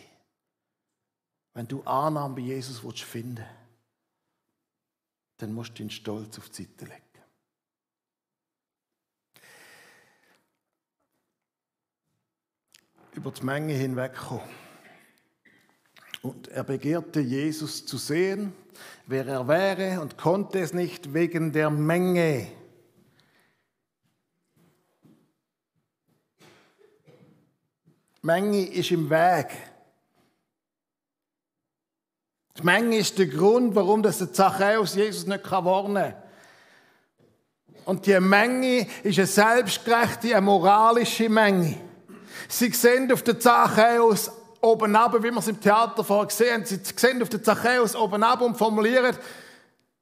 Wenn 1.53 1.67
du 1.67 1.81
Annahme 1.83 2.35
bei 2.35 2.41
Jesus 2.41 2.79
finden 3.01 3.37
willst, 3.37 3.49
dann 5.37 5.53
musst 5.53 5.71
du 5.71 5.79
deinen 5.79 5.89
Stolz 5.89 6.37
auf 6.37 6.49
die 6.49 6.63
Seite 6.63 6.85
legen. 6.85 7.10
Über 13.13 13.31
die 13.31 13.43
Menge 13.43 13.73
hinwegkommen. 13.73 14.47
Und 16.21 16.49
er 16.49 16.63
begehrte 16.63 17.19
Jesus 17.19 17.85
zu 17.85 17.97
sehen, 17.97 18.53
wer 19.07 19.25
er 19.25 19.47
wäre, 19.47 20.01
und 20.01 20.17
konnte 20.17 20.59
es 20.59 20.73
nicht 20.73 21.13
wegen 21.13 21.51
der 21.51 21.69
Menge. 21.69 22.47
Menge 28.21 28.67
ist 28.67 28.91
im 28.91 29.09
Weg. 29.09 29.47
Die 32.57 32.63
Menge 32.63 32.97
ist 32.97 33.17
der 33.17 33.25
Grund, 33.25 33.73
warum 33.73 34.03
das 34.03 34.19
der 34.19 34.31
Zachäus 34.31 34.93
Jesus 34.93 35.25
nicht 35.25 35.49
warnen 35.49 35.95
kann. 35.95 36.23
Und 37.85 38.05
die 38.05 38.19
Menge 38.19 38.87
ist 39.01 39.17
eine 39.17 39.25
selbstgerechte, 39.25 40.35
eine 40.35 40.41
moralische 40.41 41.29
Menge. 41.29 41.90
Sie 42.51 42.69
sehen 42.71 43.09
auf 43.11 43.23
den 43.23 43.39
Zachäus 43.39 44.29
oben 44.59 44.93
ab, 44.95 45.15
wie 45.17 45.23
wir 45.23 45.37
es 45.37 45.47
im 45.47 45.59
Theater 45.59 46.03
vorher 46.03 46.27
gesehen 46.27 46.53
haben. 46.55 46.65
Sie 46.65 46.79
sehen 46.95 47.21
auf 47.21 47.29
den 47.29 47.41
Zachäus 47.41 47.95
oben 47.95 48.21
ab 48.23 48.41
und 48.41 48.57
formulieren, 48.57 49.15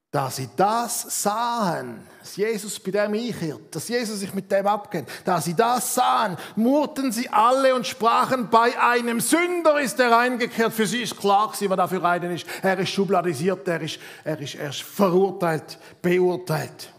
dass 0.10 0.38
sie 0.38 0.50
das 0.56 1.22
sahen, 1.22 2.02
dass 2.20 2.36
Jesus 2.36 2.80
bei 2.80 2.90
dem 2.90 3.14
einkehrt, 3.14 3.76
dass 3.76 3.88
Jesus 3.88 4.20
sich 4.20 4.34
mit 4.34 4.52
dem 4.52 4.66
abkennt, 4.66 5.08
dass 5.24 5.46
sie 5.46 5.54
das 5.54 5.94
sahen, 5.94 6.36
murrten 6.56 7.12
sie 7.12 7.30
alle 7.30 7.76
und 7.76 7.86
sprachen, 7.86 8.50
bei 8.50 8.74
einem 8.80 9.20
Sünder 9.20 9.80
ist 9.80 10.00
er 10.00 10.18
eingekehrt. 10.18 10.74
Für 10.74 10.88
sie 10.88 11.04
ist 11.04 11.16
klar 11.16 11.50
gewesen, 11.50 11.70
was 11.70 11.78
da 11.78 11.88
für 11.88 12.04
einen 12.04 12.32
ist. 12.32 12.48
Er 12.64 12.80
ist 12.80 12.90
schubladisiert, 12.90 13.68
er 13.68 13.82
ist, 13.82 14.00
er 14.24 14.40
ist, 14.40 14.56
er 14.56 14.70
ist 14.70 14.82
verurteilt, 14.82 15.78
beurteilt. 16.02 16.92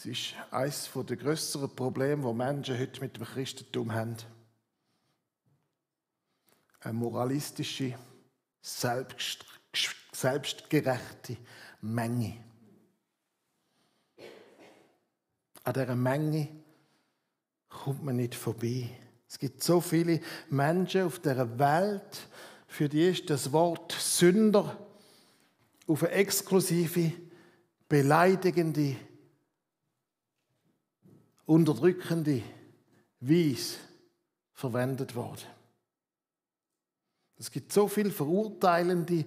Das 0.00 0.06
ist 0.06 0.34
eines 0.50 0.88
der 0.94 1.16
größeren 1.18 1.76
Probleme, 1.76 2.26
die 2.26 2.32
Menschen 2.32 2.78
heute 2.78 3.02
mit 3.02 3.18
dem 3.18 3.24
Christentum 3.26 3.92
haben. 3.92 4.16
Eine 6.80 6.94
moralistische, 6.94 7.98
selbstgerechte 10.10 11.36
Menge. 11.82 12.42
An 15.64 15.74
dieser 15.74 15.94
Menge 15.94 16.48
kommt 17.68 18.02
man 18.02 18.16
nicht 18.16 18.34
vorbei. 18.34 18.88
Es 19.28 19.38
gibt 19.38 19.62
so 19.62 19.82
viele 19.82 20.22
Menschen 20.48 21.02
auf 21.02 21.18
der 21.18 21.58
Welt, 21.58 22.26
für 22.68 22.88
die 22.88 23.10
ist 23.10 23.28
das 23.28 23.52
Wort 23.52 23.92
Sünder 23.92 24.78
auf 25.86 26.04
eine 26.04 26.12
exklusive, 26.12 27.12
beleidigende 27.86 28.96
unterdrückende 31.50 32.42
Weise 33.18 33.78
verwendet 34.52 35.16
worden. 35.16 35.46
Es 37.36 37.50
gibt 37.50 37.72
so 37.72 37.88
viele 37.88 38.12
verurteilende, 38.12 39.24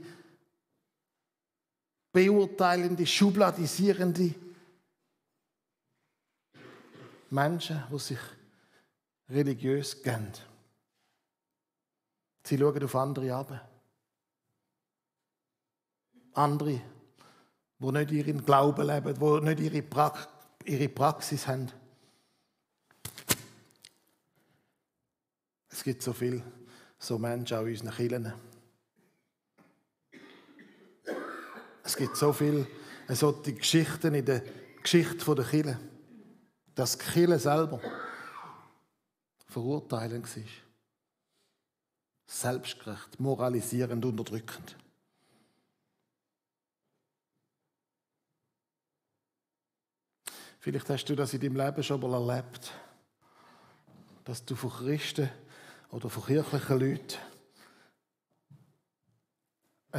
beurteilende, 2.13 3.06
schubladisierende 3.06 4.34
Menschen, 7.32 7.84
die 7.92 8.00
sich 8.00 8.20
religiös 9.27 10.01
gehen. 10.01 10.32
Sie 12.46 12.58
schauen 12.58 12.84
auf 12.84 12.96
andere 12.96 13.34
ab. 13.34 13.70
Andere, 16.36 16.82
die 17.80 17.92
nicht 17.92 18.12
ihren 18.12 18.46
Glauben 18.46 18.88
leben, 18.88 19.13
die 19.13 19.42
nicht 19.42 19.60
ihre, 19.60 19.82
pra 19.82 20.13
ihre 20.63 20.88
Praxis 20.88 21.48
haben. 21.48 21.83
Es 25.74 25.84
gibt 25.84 26.03
so 26.03 26.13
viele 26.13 26.44
so 27.00 27.18
Menschen 27.18 27.58
auch 27.58 27.65
in 27.65 27.72
unseren 27.72 27.92
Kirchen. 27.92 28.32
Es 31.84 31.98
gibt 31.98 32.15
so 32.15 32.32
viele 32.32 32.68
solche 33.10 33.53
Geschichten 33.53 34.13
in 34.13 34.24
der 34.24 34.44
Geschichte 34.84 35.34
der 35.34 35.44
Kirche, 35.44 35.80
dass 36.75 36.96
die 36.96 37.06
Kirche 37.06 37.39
selber 37.39 37.81
verurteilend 39.48 40.38
war. 40.38 40.44
Selbstgerecht, 42.27 43.20
moralisierend, 43.20 44.05
unterdrückend. 44.05 44.77
Vielleicht 50.59 50.90
hast 50.90 51.05
du 51.05 51.16
das 51.16 51.33
in 51.33 51.42
deinem 51.42 51.55
Leben 51.57 51.83
schon 51.83 52.00
mal 52.00 52.14
erlebt, 52.14 52.72
dass 54.24 54.46
du 54.46 54.55
von 54.55 54.70
Christen 54.70 55.29
oder 55.94 56.10
von 56.10 56.25
kirchlichen 56.25 56.79
Leuten 56.79 57.18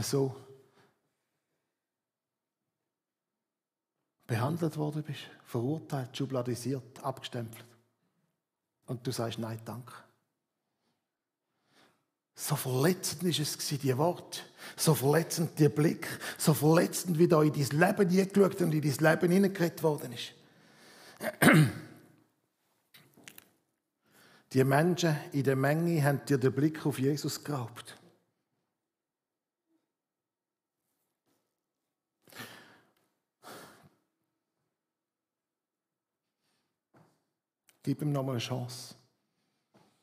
so 0.03 0.35
behandelt 4.27 4.77
worden 4.77 5.05
bist, 5.05 5.21
verurteilt, 5.45 6.17
schubladisiert, 6.17 7.03
abgestempelt. 7.03 7.65
Und 8.87 9.07
du 9.07 9.13
sagst 9.13 9.39
Nein, 9.39 9.61
danke. 9.65 9.93
So 12.35 12.57
verletzend 12.57 13.23
ist 13.23 13.39
es 13.39 13.79
die 13.79 13.97
Worte. 13.97 14.41
So 14.77 14.95
verletzend 14.95 15.57
der 15.61 15.69
Blick. 15.69 16.09
So 16.37 16.55
verletzend, 16.55 17.17
wie 17.21 17.29
da 17.29 17.41
in 17.41 17.53
dein 17.53 17.69
Leben 17.69 18.11
hineingeschaut 18.11 18.61
und 18.63 18.75
in 18.75 18.83
dein 18.83 19.13
Leben 19.13 19.33
hineingeredet 19.33 19.83
worden 19.85 20.13
ist. 20.13 20.33
Die 24.55 24.63
Menschen 24.63 25.17
in 25.33 25.43
der 25.43 25.57
Menge 25.57 26.03
haben 26.05 26.25
dir 26.25 26.39
den 26.39 26.53
Blick 26.53 26.87
auf 26.87 27.01
Jesus 27.01 27.43
geraubt. 27.43 27.99
Gib 37.83 38.01
ihm 38.01 38.13
nochmal 38.13 38.37
eine 38.37 38.41
Chance. 38.41 38.95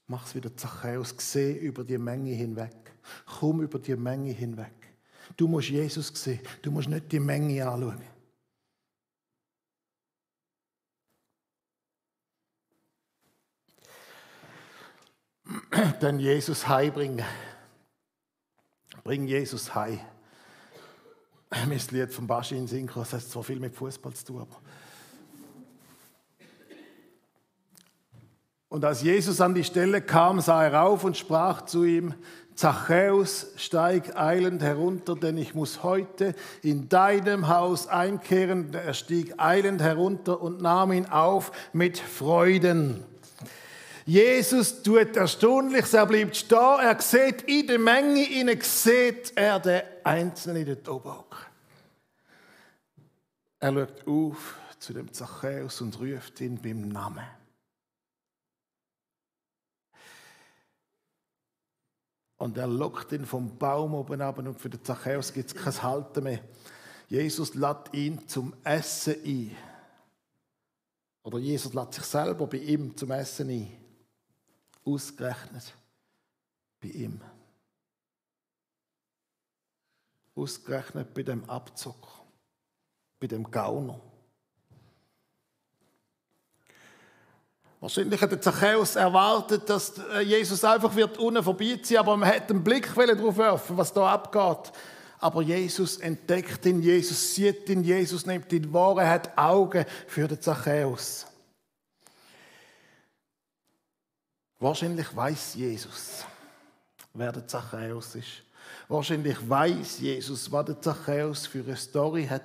Mach 0.07 0.27
es 0.27 0.35
wieder 0.35 0.55
Zachäus. 0.55 1.15
Seh 1.17 1.53
über 1.53 1.85
die 1.85 1.97
Menge 1.97 2.31
hinweg. 2.31 2.93
Komm 3.25 3.61
über 3.61 3.79
die 3.79 3.95
Menge 3.95 4.33
hinweg. 4.33 4.93
Du 5.37 5.47
musst 5.47 5.69
Jesus 5.69 6.09
sehen. 6.13 6.41
Du 6.61 6.71
musst 6.71 6.89
nicht 6.89 7.09
die 7.09 7.21
Menge 7.21 7.65
anschauen. 7.65 8.01
Dann 15.99 16.19
Jesus 16.19 16.67
heimbringen. 16.67 17.25
Bring 19.03 19.25
Jesus 19.25 19.73
heim. 19.73 19.99
Mir 21.67 21.75
ist 21.75 21.87
das 21.87 21.91
Lied 21.91 22.13
von 22.13 22.27
Baschi 22.27 22.55
in 22.55 22.67
Sinn 22.67 22.89
das 22.93 23.13
hat 23.13 23.21
zwar 23.21 23.43
viel 23.43 23.59
mit 23.59 23.75
Fußball 23.75 24.13
zu 24.13 24.25
tun, 24.25 24.41
aber 24.41 24.57
Und 28.69 28.85
als 28.85 29.01
Jesus 29.01 29.41
an 29.41 29.53
die 29.53 29.65
Stelle 29.65 30.01
kam, 30.01 30.39
sah 30.39 30.63
er 30.63 30.83
auf 30.83 31.03
und 31.03 31.17
sprach 31.17 31.65
zu 31.65 31.83
ihm, 31.83 32.13
Zachäus, 32.55 33.47
steig 33.57 34.15
eilend 34.15 34.61
herunter, 34.61 35.15
denn 35.15 35.37
ich 35.37 35.53
muss 35.53 35.83
heute 35.83 36.35
in 36.61 36.87
deinem 36.87 37.49
Haus 37.49 37.87
einkehren. 37.87 38.73
Er 38.73 38.93
stieg 38.93 39.33
eilend 39.37 39.81
herunter 39.81 40.41
und 40.41 40.61
nahm 40.61 40.93
ihn 40.93 41.05
auf 41.07 41.51
mit 41.73 41.97
Freuden. 41.97 43.03
Jesus 44.05 44.81
tut 44.81 45.15
Erstaunliches, 45.15 45.93
er 45.93 46.05
bleibt 46.05 46.35
stehen, 46.35 46.79
er 46.79 46.99
sieht 46.99 47.43
in 47.43 47.67
der 47.67 47.79
Menge, 47.79 48.23
innen 48.39 48.59
sieht 48.61 49.33
er 49.35 49.59
den 49.59 49.81
Einzelnen 50.03 50.65
dort 50.65 50.89
oben. 50.89 51.37
Er 53.59 53.73
schaut 53.73 54.07
auf 54.07 54.57
zu 54.79 54.93
dem 54.93 55.13
Zachäus 55.13 55.81
und 55.81 55.99
ruft 55.99 56.41
ihn 56.41 56.59
beim 56.59 56.87
Namen. 56.87 57.23
Und 62.37 62.57
er 62.57 62.65
lockt 62.65 63.11
ihn 63.11 63.27
vom 63.27 63.55
Baum 63.59 63.93
oben 63.93 64.19
ab 64.19 64.39
und 64.39 64.59
für 64.59 64.71
den 64.71 64.83
Zachäus 64.83 65.31
gibt 65.31 65.49
es 65.49 65.55
kein 65.55 65.83
Halten 65.83 66.23
mehr. 66.23 66.39
Jesus 67.07 67.53
lädt 67.53 67.93
ihn 67.93 68.27
zum 68.27 68.55
Essen 68.63 69.15
ein. 69.23 69.55
Oder 71.21 71.37
Jesus 71.37 71.75
lädt 71.75 71.93
sich 71.93 72.03
selber 72.03 72.47
bei 72.47 72.57
ihm 72.57 72.97
zum 72.97 73.11
Essen 73.11 73.49
ein. 73.51 73.80
Ausgerechnet 74.83 75.73
bei 76.81 76.89
ihm. 76.89 77.21
Ausgerechnet 80.35 81.13
bei 81.13 81.23
dem 81.23 81.47
Abzug, 81.49 82.07
bei 83.19 83.27
dem 83.27 83.49
Gauner. 83.49 83.99
Wahrscheinlich 87.79 88.21
hat 88.21 88.31
der 88.31 88.41
Zachäus 88.41 88.95
erwartet, 88.95 89.67
dass 89.67 89.93
Jesus 90.23 90.63
einfach 90.63 90.95
wird 90.95 91.17
unten 91.17 91.43
vorbeiziehen, 91.43 91.99
aber 91.99 92.15
man 92.15 92.29
hat 92.29 92.49
einen 92.51 92.63
Blick 92.63 92.93
darauf 92.93 93.37
werfen, 93.37 93.75
was 93.75 93.91
da 93.91 94.13
abgeht. 94.13 94.71
Aber 95.19 95.41
Jesus 95.41 95.97
entdeckt 95.97 96.65
ihn, 96.65 96.81
Jesus 96.81 97.33
sieht 97.33 97.67
ihn, 97.69 97.83
Jesus 97.83 98.25
nimmt 98.25 98.53
ihn 98.53 98.71
wahr, 98.71 99.01
er 99.01 99.09
hat 99.09 99.37
Augen 99.37 99.85
für 100.07 100.27
den 100.27 100.39
Zachäus. 100.39 101.25
Wahrscheinlich 104.61 105.15
weiß 105.15 105.55
Jesus, 105.55 106.23
wer 107.15 107.31
der 107.31 107.47
Zachäus 107.47 108.13
ist. 108.13 108.43
Wahrscheinlich 108.87 109.49
weiß 109.49 109.99
Jesus, 109.99 110.51
was 110.51 110.65
der 110.65 110.79
Zachäus 110.79 111.47
für 111.47 111.63
eine 111.63 111.75
Story 111.75 112.27
hat. 112.27 112.43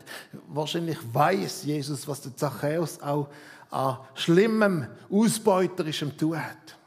Wahrscheinlich 0.49 0.97
weiß 1.13 1.65
Jesus, 1.65 2.09
was 2.09 2.23
der 2.23 2.35
Zachäus 2.35 2.99
auch 3.03 3.29
an 3.71 3.99
schlimmem, 4.15 4.89
ausbeuterischem 5.11 6.17
tun 6.17 6.43
hat. 6.43 6.79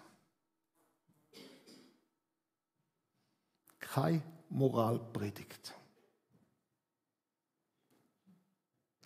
Keine 3.79 4.23
Moralpredigt. 4.49 5.75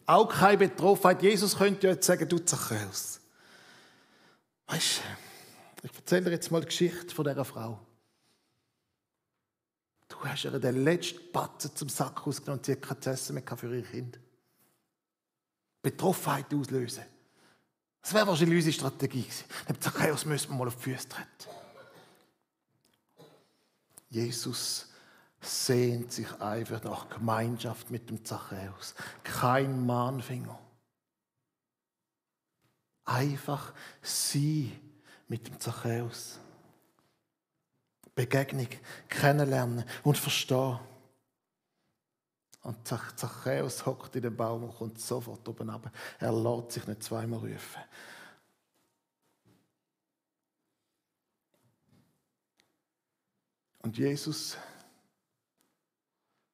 Auch 0.06 0.30
keine 0.30 0.58
Betroffenheit. 0.58 1.22
Jesus 1.22 1.58
könnte 1.58 1.88
ja 1.88 1.94
jetzt 1.94 2.06
sagen, 2.06 2.30
du 2.30 2.40
Zachäus. 2.40 3.20
Weißt 4.68 5.00
du, 5.00 5.33
ich 5.84 5.94
erzähle 5.96 6.26
dir 6.26 6.32
jetzt 6.32 6.50
mal 6.50 6.62
die 6.62 6.68
Geschichte 6.68 7.14
von 7.14 7.26
dieser 7.26 7.46
Frau. 7.46 7.80
Du 10.08 10.18
hast 10.24 10.46
ihr 10.46 10.52
den 10.52 10.84
letzten 10.84 11.32
Batzen 11.32 11.76
zum 11.76 11.90
Sack 11.90 12.26
ausgenommen 12.26 12.60
und 12.60 12.66
sie 12.66 12.74
hat 12.74 12.82
kein 12.82 13.14
Essen 13.14 13.36
mehr 13.36 13.58
für 13.58 13.76
ihr 13.76 13.84
Kind. 13.84 14.20
Betroffenheit 15.82 16.54
auslösen. 16.54 17.04
Das 18.02 18.14
wäre 18.14 18.28
wahrscheinlich 18.28 18.58
unsere 18.58 18.74
Strategie 18.74 19.24
gewesen. 19.24 19.46
Dem 19.68 19.82
Zachäus 19.82 20.26
müssen 20.26 20.52
wir 20.52 20.58
mal 20.58 20.68
auf 20.68 20.78
die 20.78 20.84
Füße 20.84 21.10
treten. 21.10 21.28
Jesus 24.10 24.88
sehnt 25.42 26.14
sich 26.14 26.32
einfach 26.40 26.84
nach 26.84 27.10
Gemeinschaft 27.10 27.92
mit 27.92 28.10
dem 28.10 28.24
Zachäus. 28.24 28.96
Kein 29.24 29.86
Mahnfinger. 29.86 30.60
Einfach 33.06 33.74
sie 34.02 34.72
mit 35.34 35.48
dem 35.48 35.60
Zachäus. 35.60 36.40
Begegnung, 38.14 38.68
kennenlernen 39.10 39.84
und 40.04 40.16
verstehen. 40.16 40.78
Und 42.62 42.88
Zachäus 42.88 43.84
hockt 43.84 44.16
in 44.16 44.22
den 44.22 44.38
Baum 44.38 44.66
und 44.66 44.76
kommt 44.76 45.02
sofort 45.02 45.50
oben 45.50 45.72
ab. 45.72 45.92
Er 46.20 46.32
lässt 46.32 46.74
sich 46.74 46.86
nicht 46.86 47.02
zweimal 47.02 47.40
rufen. 47.40 47.82
Und 53.80 53.98
Jesus 53.98 54.56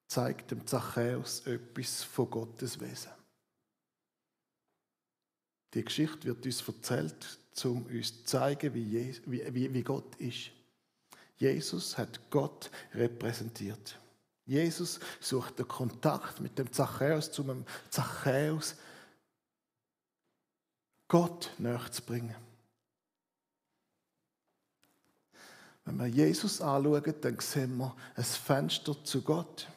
zeigt 0.08 0.52
dem 0.52 0.66
Zachäus 0.66 1.46
etwas 1.46 2.02
von 2.04 2.30
Gottes 2.30 2.80
Wesen. 2.80 3.12
Die 5.74 5.84
Geschichte 5.84 6.30
wird 6.30 6.46
uns 6.46 6.66
erzählt, 6.66 7.40
um 7.66 7.86
uns 7.86 8.18
zu 8.18 8.24
zeigen, 8.26 8.74
wie, 8.74 9.84
Gott 9.84 10.16
ist. 10.18 10.52
Jesus 11.38 11.98
hat 11.98 12.20
Gott 12.30 12.70
repräsentiert. 12.94 13.98
Jesus 14.46 15.00
sucht 15.20 15.60
den 15.60 15.68
Kontakt 15.68 16.40
mit 16.40 16.58
dem 16.58 16.72
Zachäus, 16.72 17.38
um 17.40 17.48
dem 17.48 17.66
Zachäus 17.90 18.76
Gott 21.08 21.52
näher 21.58 21.92
zu 21.92 22.02
bringen. 22.02 22.36
Wenn 25.86 25.98
wir 25.98 26.08
Jesus 26.08 26.62
anschauen, 26.62 27.16
dann 27.22 27.40
sehen 27.40 27.78
wir 27.78 27.96
ein 28.16 28.24
Fenster 28.24 29.04
zu 29.04 29.22
Gott. 29.22 29.68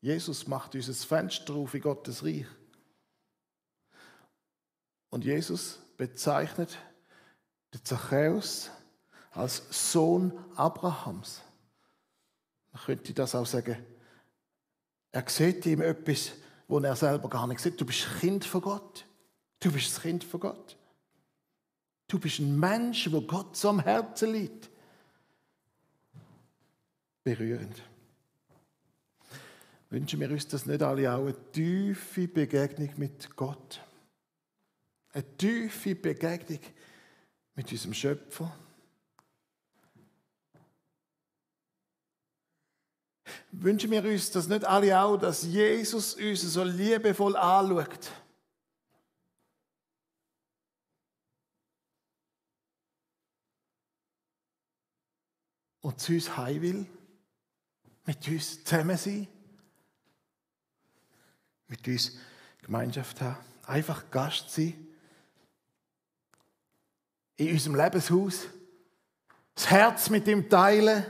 Jesus 0.00 0.46
macht 0.46 0.74
uns 0.74 0.88
ein 0.88 0.94
Fenster 0.94 1.54
auf 1.54 1.74
in 1.74 1.80
Gottes 1.80 2.24
Reich. 2.24 2.46
Und 5.10 5.24
Jesus 5.24 5.80
bezeichnet 6.00 6.78
den 7.74 7.84
Zachäus 7.84 8.70
als 9.32 9.92
Sohn 9.92 10.32
Abrahams. 10.56 11.42
Man 12.72 12.82
könnte 12.84 13.12
das 13.12 13.34
auch 13.34 13.44
sagen, 13.44 13.76
er 15.12 15.28
sieht 15.28 15.66
ihm 15.66 15.82
etwas, 15.82 16.32
wo 16.68 16.78
er 16.78 16.96
selber 16.96 17.28
gar 17.28 17.46
nicht 17.46 17.60
sieht. 17.60 17.78
Du 17.78 17.84
bist 17.84 18.06
Kind 18.18 18.46
von 18.46 18.62
Gott. 18.62 19.04
Du 19.58 19.70
bist 19.70 19.94
das 19.94 20.00
Kind 20.00 20.24
von 20.24 20.40
Gott. 20.40 20.78
Du 22.08 22.18
bist 22.18 22.38
ein 22.38 22.58
Mensch, 22.58 23.12
wo 23.12 23.20
Gott 23.20 23.54
so 23.54 23.68
am 23.68 23.80
Herzen 23.80 24.32
liegt. 24.32 24.70
Berührend. 27.22 27.82
Wünschen 29.90 30.18
wir 30.18 30.30
uns 30.30 30.48
das 30.48 30.64
nicht 30.64 30.82
alle 30.82 31.12
auch 31.12 31.20
eine 31.20 31.52
tiefe 31.52 32.26
Begegnung 32.26 32.90
mit 32.96 33.36
Gott? 33.36 33.82
Eine 35.12 35.36
tiefe 35.36 35.94
Begegnung 35.94 36.60
mit 37.54 37.70
unserem 37.70 37.94
Schöpfer? 37.94 38.56
Wünschen 43.52 43.90
wir 43.90 44.04
uns 44.04 44.30
das 44.30 44.46
nicht 44.46 44.64
alle 44.64 44.98
auch, 44.98 45.16
dass 45.16 45.42
Jesus 45.42 46.14
uns 46.14 46.40
so 46.42 46.62
liebevoll 46.62 47.36
anschaut? 47.36 48.12
Und 55.80 56.00
zu 56.00 56.12
uns 56.12 56.36
heim 56.36 56.62
will? 56.62 56.86
Mit 58.06 58.28
uns 58.28 58.62
zusammen 58.62 58.96
sein? 58.96 59.26
Mit 61.66 61.86
uns 61.88 62.18
Gemeinschaft 62.62 63.20
haben? 63.20 63.44
Einfach 63.66 64.10
Gast 64.10 64.50
sein? 64.50 64.89
In 67.40 67.52
unserem 67.52 67.74
Lebenshaus? 67.74 68.48
Das 69.54 69.70
Herz 69.70 70.10
mit 70.10 70.28
ihm 70.28 70.50
teilen? 70.50 71.06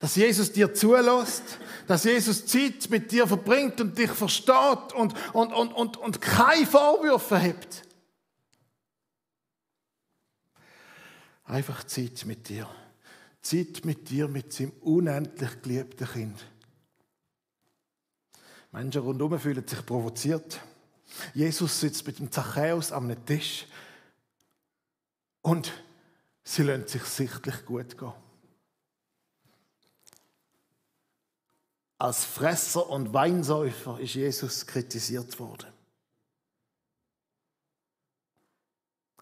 Dass 0.00 0.16
Jesus 0.16 0.50
dir 0.50 0.74
zulässt, 0.74 1.60
dass 1.86 2.02
Jesus 2.02 2.44
Zeit 2.44 2.90
mit 2.90 3.12
dir 3.12 3.28
verbringt 3.28 3.80
und 3.80 3.96
dich 3.96 4.10
versteht 4.10 4.92
und, 4.96 5.14
und, 5.34 5.52
und, 5.52 5.72
und, 5.72 5.96
und 5.98 6.20
keine 6.20 6.66
Vorwürfe 6.66 7.40
hat. 7.40 7.82
Einfach 11.44 11.84
Zeit 11.84 12.26
mit 12.26 12.48
dir. 12.48 12.68
Zeit 13.40 13.84
mit 13.84 14.10
dir, 14.10 14.26
mit 14.26 14.52
seinem 14.52 14.72
unendlich 14.80 15.62
geliebten 15.62 16.08
Kind. 16.08 16.44
Menschen 18.72 19.02
rundherum 19.02 19.38
fühlen 19.38 19.64
sich 19.64 19.86
provoziert. 19.86 20.58
Jesus 21.34 21.78
sitzt 21.78 22.04
mit 22.04 22.18
dem 22.18 22.32
Zachäus 22.32 22.90
am 22.90 23.24
Tisch 23.26 23.68
und 25.44 25.72
sie 26.42 26.62
lassen 26.62 26.88
sich 26.88 27.04
sichtlich 27.04 27.66
gut 27.66 27.98
gehen. 27.98 28.14
Als 31.98 32.24
Fresser 32.24 32.88
und 32.88 33.12
Weinsäufer 33.12 34.00
ist 34.00 34.14
Jesus 34.14 34.66
kritisiert 34.66 35.38
worden. 35.38 35.70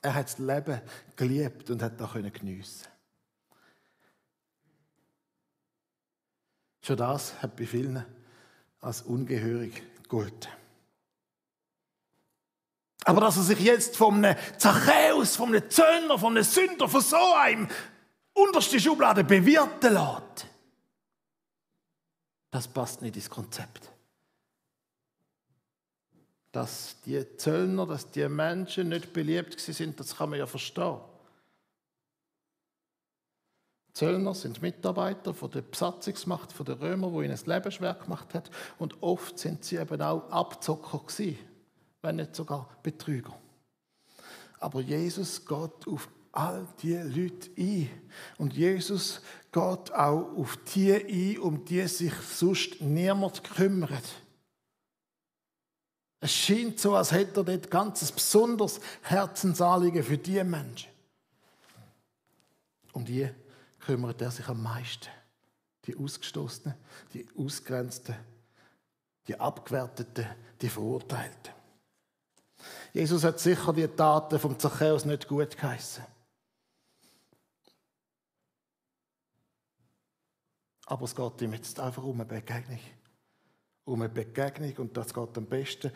Er 0.00 0.14
hat 0.14 0.26
das 0.26 0.38
Leben 0.38 0.80
geliebt 1.16 1.70
und 1.70 1.82
hat 1.82 2.00
auch 2.00 2.14
geniessen 2.14 2.88
Schon 6.84 6.96
das 6.96 7.40
hat 7.42 7.56
bei 7.56 7.66
vielen 7.66 8.04
als 8.80 9.02
ungehörig 9.02 9.82
gegolten. 10.02 10.61
Aber 13.04 13.20
dass 13.20 13.36
er 13.36 13.42
sich 13.42 13.60
jetzt 13.60 13.96
vom 13.96 14.24
Zachäus, 14.58 15.36
vom 15.36 15.54
Zöllner, 15.68 16.18
vom 16.18 16.40
Sünder, 16.42 16.88
von 16.88 17.00
so 17.00 17.34
einem 17.36 17.68
unterste 18.32 18.78
Schublade 18.80 19.24
bewirten 19.24 19.94
lässt, 19.94 20.46
das 22.50 22.68
passt 22.68 23.02
nicht 23.02 23.16
ins 23.16 23.30
Konzept. 23.30 23.90
Dass 26.52 27.00
die 27.06 27.36
Zöllner, 27.38 27.86
dass 27.86 28.10
die 28.10 28.28
Menschen 28.28 28.90
nicht 28.90 29.12
beliebt 29.12 29.58
sind, 29.58 29.98
das 29.98 30.16
kann 30.16 30.30
man 30.30 30.38
ja 30.38 30.46
verstehen. 30.46 31.00
Zöllner 33.94 34.34
sind 34.34 34.62
Mitarbeiter 34.62 35.34
von 35.34 35.50
der 35.50 35.62
Besatzungsmacht 35.62 36.50
der 36.66 36.80
Römer, 36.80 37.12
wo 37.12 37.20
ihnen 37.20 37.32
das 37.32 37.46
Leben 37.46 37.70
schwer 37.70 37.94
gemacht 37.94 38.34
hat. 38.34 38.50
Und 38.78 39.02
oft 39.02 39.38
sind 39.38 39.64
sie 39.64 39.76
eben 39.76 40.00
auch 40.00 40.30
Abzocker 40.30 40.98
gewesen, 40.98 41.38
wenn 42.02 42.16
nicht 42.16 42.36
sogar 42.36 42.68
Betrüger. 42.82 43.34
Aber 44.58 44.80
Jesus 44.80 45.44
geht 45.44 45.88
auf 45.88 46.08
all 46.32 46.66
die 46.82 46.94
Leute 46.94 47.50
ein. 47.58 47.90
Und 48.38 48.54
Jesus 48.54 49.20
geht 49.52 49.92
auch 49.92 50.36
auf 50.36 50.58
die 50.74 50.92
ein, 50.92 51.38
um 51.40 51.64
die 51.64 51.86
sich 51.86 52.14
sonst 52.14 52.80
niemand 52.80 53.44
kümmert. 53.44 54.04
Es 56.20 56.32
scheint 56.32 56.78
so, 56.78 56.94
als 56.94 57.12
hätte 57.12 57.40
er 57.40 57.44
dort 57.44 57.70
ganz 57.70 58.10
besonderes 58.12 58.80
Herzensanliegen 59.02 60.02
für 60.04 60.18
die 60.18 60.42
Menschen. 60.44 60.90
Um 62.92 63.04
die 63.04 63.28
kümmert 63.80 64.22
er 64.22 64.30
sich 64.30 64.46
am 64.46 64.62
meisten. 64.62 65.08
Die 65.84 65.96
Ausgestoßenen, 65.96 66.76
die 67.12 67.26
Ausgrenzten, 67.36 68.14
die 69.26 69.38
Abgewerteten, 69.38 70.26
die 70.60 70.68
Verurteilten. 70.68 71.61
Jesus 72.92 73.24
hat 73.24 73.40
sicher 73.40 73.72
die 73.72 73.88
Taten 73.88 74.38
vom 74.38 74.58
Zachäus 74.58 75.04
nicht 75.04 75.26
gut 75.26 75.56
geheißen. 75.56 76.04
Aber 80.86 81.04
es 81.04 81.14
geht 81.14 81.40
ihm 81.40 81.54
jetzt 81.54 81.80
einfach 81.80 82.02
um 82.02 82.20
eine 82.20 82.26
Begegnung. 82.26 82.80
Um 83.84 84.02
eine 84.02 84.10
Begegnung 84.10 84.76
und 84.76 84.96
das 84.96 85.14
geht 85.14 85.38
am 85.38 85.46
besten 85.46 85.90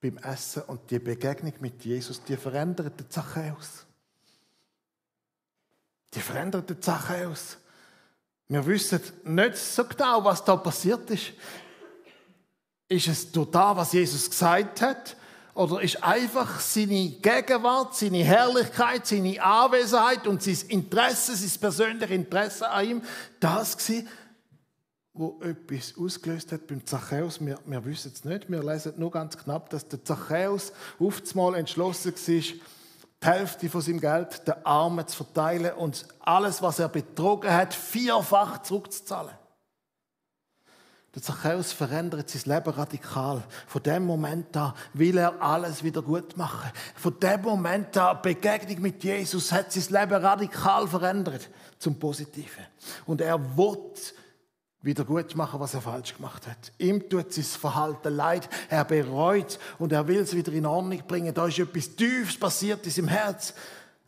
beim 0.00 0.16
Essen. 0.18 0.62
Und 0.62 0.90
die 0.90 0.98
Begegnung 0.98 1.52
mit 1.60 1.84
Jesus, 1.84 2.22
die 2.24 2.38
verändert 2.38 2.98
die 2.98 3.12
Sache 3.12 3.54
aus. 3.56 3.84
Die 6.14 6.20
verändert 6.20 6.70
die 6.70 6.82
Sache 6.82 7.28
aus. 7.28 7.58
Wir 8.48 8.64
wissen 8.66 9.00
nicht 9.24 9.56
so 9.56 9.84
genau, 9.84 10.24
was 10.24 10.42
da 10.42 10.56
passiert 10.56 11.08
ist. 11.10 11.32
Ist 12.88 13.08
es 13.08 13.30
durch 13.30 13.50
das, 13.50 13.76
was 13.76 13.92
Jesus 13.92 14.28
gesagt 14.28 14.80
hat? 14.80 15.16
Oder 15.60 15.82
ist 15.82 16.02
einfach 16.02 16.58
seine 16.58 17.10
Gegenwart, 17.10 17.94
seine 17.94 18.24
Herrlichkeit, 18.24 19.06
seine 19.06 19.42
Anwesenheit 19.42 20.26
und 20.26 20.42
sein 20.42 20.56
Interesse, 20.68 21.36
sein 21.36 21.60
persönliches 21.60 22.16
Interesse 22.16 22.70
an 22.70 22.88
ihm 22.88 23.02
das 23.40 23.76
gewesen, 23.76 24.08
wo 25.12 25.38
etwas 25.42 25.92
ausgelöst 25.98 26.50
hat 26.52 26.66
beim 26.66 26.86
Zachäus. 26.86 27.44
Wir, 27.44 27.58
wir 27.66 27.84
wissen 27.84 28.10
es 28.14 28.24
nicht. 28.24 28.50
Wir 28.50 28.62
lesen 28.62 28.94
nur 28.96 29.10
ganz 29.10 29.36
knapp, 29.36 29.68
dass 29.68 29.86
der 29.86 30.02
Zachäus 30.02 30.72
oftmals 30.98 31.58
entschlossen 31.58 32.14
war, 32.14 32.34
die 32.34 32.60
Hälfte 33.22 33.68
von 33.68 33.82
seinem 33.82 34.00
Geld 34.00 34.48
den 34.48 34.64
Armen 34.64 35.06
zu 35.06 35.14
verteilen 35.18 35.74
und 35.74 36.06
alles, 36.20 36.62
was 36.62 36.78
er 36.78 36.88
betrogen 36.88 37.52
hat, 37.52 37.74
vierfach 37.74 38.62
zurückzuzahlen. 38.62 39.34
Der 41.14 41.22
Zachäus 41.22 41.72
verändert 41.72 42.30
sein 42.30 42.54
Leben 42.54 42.70
radikal. 42.70 43.42
Von 43.66 43.82
dem 43.82 44.06
Moment 44.06 44.56
an 44.56 44.74
will 44.92 45.18
er 45.18 45.42
alles 45.42 45.82
wieder 45.82 46.02
gut 46.02 46.36
machen. 46.36 46.70
Von 46.94 47.18
dem 47.18 47.42
Moment 47.42 47.96
an, 47.96 48.22
Begegnung 48.22 48.80
mit 48.80 49.02
Jesus, 49.02 49.50
hat 49.50 49.72
sein 49.72 50.00
Leben 50.00 50.22
radikal 50.22 50.86
verändert 50.86 51.48
zum 51.78 51.98
Positiven. 51.98 52.64
Und 53.06 53.20
er 53.20 53.40
will 53.56 53.76
wieder 54.82 55.04
gut 55.04 55.34
machen, 55.34 55.58
was 55.58 55.74
er 55.74 55.82
falsch 55.82 56.14
gemacht 56.14 56.46
hat. 56.46 56.72
Ihm 56.78 57.08
tut 57.08 57.32
sein 57.32 57.44
Verhalten 57.44 58.14
leid, 58.14 58.48
er 58.68 58.84
bereut 58.84 59.58
und 59.78 59.92
er 59.92 60.06
will 60.06 60.20
es 60.20 60.34
wieder 60.34 60.52
in 60.52 60.64
Ordnung 60.64 61.02
bringen. 61.08 61.34
Da 61.34 61.46
ist 61.46 61.58
etwas 61.58 61.96
Tiefes 61.96 62.38
passiert 62.38 62.86
in 62.86 62.92
seinem 62.92 63.08
Herz. 63.08 63.52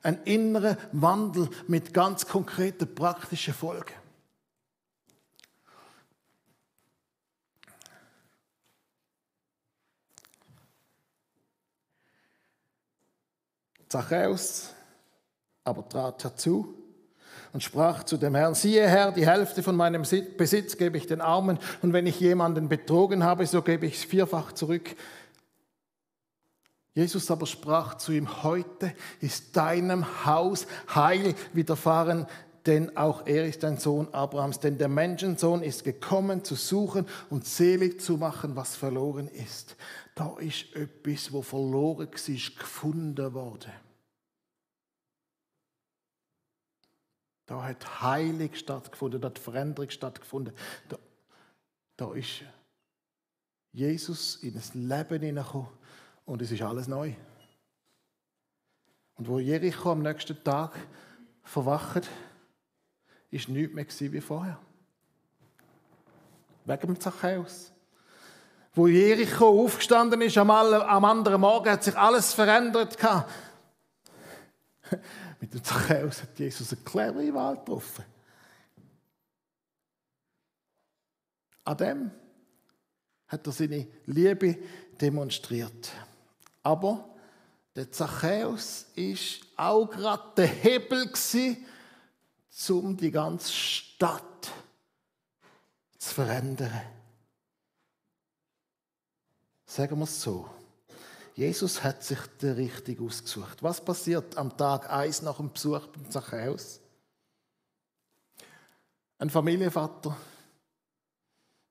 Ein 0.05 0.23
innerer 0.25 0.77
Wandel 0.93 1.49
mit 1.67 1.93
ganz 1.93 2.27
konkreten 2.27 2.95
praktischen 2.95 3.55
Folgen. 3.55 4.02
Zachäus 13.93 14.71
aber 15.65 15.87
trat 15.87 16.25
herzu 16.25 16.75
und 17.53 17.63
sprach 17.63 18.05
zu 18.05 18.17
dem 18.17 18.35
Herrn, 18.35 18.55
siehe 18.55 18.89
Herr, 18.89 19.13
die 19.13 19.27
Hälfte 19.27 19.63
von 19.63 19.77
meinem 19.77 20.03
Besitz 20.39 20.79
gebe 20.79 20.97
ich 20.97 21.07
den 21.07 21.21
Armen 21.21 21.59
und 21.83 21.93
wenn 21.93 22.07
ich 22.07 22.19
jemanden 22.19 22.71
betrogen 22.71 23.23
habe, 23.23 23.47
so 23.47 23.61
gebe 23.61 23.85
ich 23.85 23.97
es 23.97 24.05
vierfach 24.05 24.53
zurück. 24.53 24.97
Jesus 26.95 27.31
aber 27.31 27.45
sprach 27.45 27.99
zu 27.99 28.13
ihm, 28.13 28.43
heute 28.43 28.95
ist 29.21 29.59
deinem 29.59 30.25
Haus 30.25 30.67
Heil 30.95 31.35
widerfahren, 31.53 32.27
denn 32.65 32.97
auch 32.97 33.27
er 33.27 33.47
ist 33.47 33.63
ein 33.63 33.77
Sohn 33.77 34.09
Abrahams, 34.13 34.61
denn 34.61 34.79
der 34.79 34.89
Menschensohn 34.89 35.63
ist 35.63 35.85
gekommen 35.85 36.45
zu 36.45 36.55
suchen 36.55 37.07
und 37.29 37.45
selig 37.45 38.01
zu 38.01 38.17
machen, 38.17 38.57
was 38.57 38.75
verloren 38.75 39.29
ist. 39.29 39.77
Da 40.15 40.35
ist 40.39 40.75
etwas, 40.75 41.33
wo 41.33 41.43
verloren 41.43 42.09
war, 42.09 42.59
gefunden 42.59 43.35
worden. 43.35 43.73
Da 47.53 47.65
hat 47.65 48.01
Heilig 48.01 48.59
stattgefunden, 48.59 49.21
da 49.21 49.29
hat 49.29 49.39
Veränderung 49.39 49.91
stattgefunden. 49.91 50.55
Da, 50.89 50.97
da 51.99 52.15
ist 52.15 52.45
Jesus 53.73 54.37
in 54.37 54.55
das 54.55 54.73
Leben 54.73 55.21
hineingekommen 55.21 55.69
und 56.25 56.41
es 56.41 56.51
ist 56.51 56.63
alles 56.63 56.89
neu. 56.89 57.13
Und 59.17 59.29
wo 59.29 59.39
Jericho 59.39 59.93
am 59.93 60.01
nächsten 60.01 60.43
Tag 60.43 60.73
verwacht, 61.43 62.09
ist 63.31 63.51
nichts 63.51 64.01
mehr 64.01 64.13
wie 64.13 64.23
vorher. 64.23 64.59
Wegen 66.65 66.87
dem 66.87 67.01
Zachäus. 67.01 67.71
Wo 68.73 68.87
Jericho 68.87 69.63
aufgestanden 69.63 70.23
ist 70.23 70.39
am, 70.39 70.51
anderen 70.51 71.43
Morgen, 71.43 71.69
hat 71.69 71.85
sich 71.85 71.99
alles 71.99 72.33
verändert. 72.33 72.97
Mit 75.43 75.53
dem 75.55 75.65
Zachäus 75.65 76.23
hat 76.23 76.39
Jesus 76.39 76.73
eine 76.73 76.83
clevere 76.83 77.35
Wahl 77.35 77.57
getroffen. 77.57 78.05
An 81.65 81.77
dem 81.77 82.11
hat 83.27 83.45
er 83.45 83.53
seine 83.53 83.89
Liebe 84.07 84.57
demonstriert. 85.01 85.91
Aber 86.63 87.13
der 87.75 87.91
Zachäus 87.91 88.87
ist 88.95 89.41
auch 89.57 89.91
gerade 89.91 90.23
der 90.37 90.47
Hebel 90.47 91.11
um 92.69 92.97
die 92.97 93.11
ganze 93.11 93.53
Stadt 93.53 94.53
zu 95.99 96.15
verändern. 96.15 96.83
Sagen 99.67 99.99
wir 99.99 100.05
es 100.05 100.23
so. 100.23 100.49
Jesus 101.35 101.83
hat 101.83 102.05
sich 102.05 102.19
der 102.41 102.57
richtig 102.57 103.01
ausgesucht. 103.01 103.63
Was 103.63 103.83
passiert 103.83 104.37
am 104.37 104.55
Tag 104.57 104.91
1 104.91 105.23
nach 105.23 105.39
dem 105.39 105.51
Besuch 105.51 105.87
beim 105.87 106.11
Zachäus? 106.11 106.81
Ein 109.19 109.31
Familienvater 109.31 110.17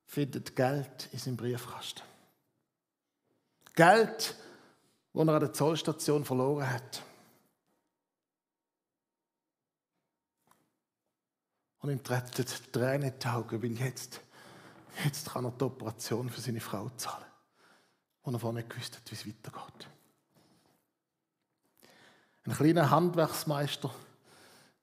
findet 0.05 0.55
Geld 0.55 1.09
in 1.11 1.19
seinem 1.19 1.37
Briefkasten. 1.37 2.01
Geld, 3.75 4.35
das 5.13 5.27
er 5.27 5.33
an 5.33 5.39
der 5.39 5.53
Zollstation 5.53 6.25
verloren 6.25 6.69
hat. 6.69 7.03
Und 11.79 11.91
ihm 11.91 12.03
treten 12.03 12.45
Tränen 12.71 13.11
in 13.11 13.19
die 13.19 13.27
Augen, 13.27 13.61
weil 13.61 13.71
jetzt, 13.71 14.21
jetzt 15.03 15.29
kann 15.31 15.45
er 15.45 15.51
die 15.51 15.63
Operation 15.63 16.29
für 16.29 16.41
seine 16.41 16.61
Frau 16.61 16.89
zahlen 16.97 17.31
und 18.23 18.33
er 18.33 18.39
vorher 18.39 18.61
nicht 18.61 18.69
gewusst 18.69 18.95
hat, 18.95 19.11
wie 19.11 19.15
es 19.15 19.27
weitergeht. 19.27 19.87
Ein 22.45 22.53
kleiner 22.53 22.89
Handwerksmeister 22.89 23.93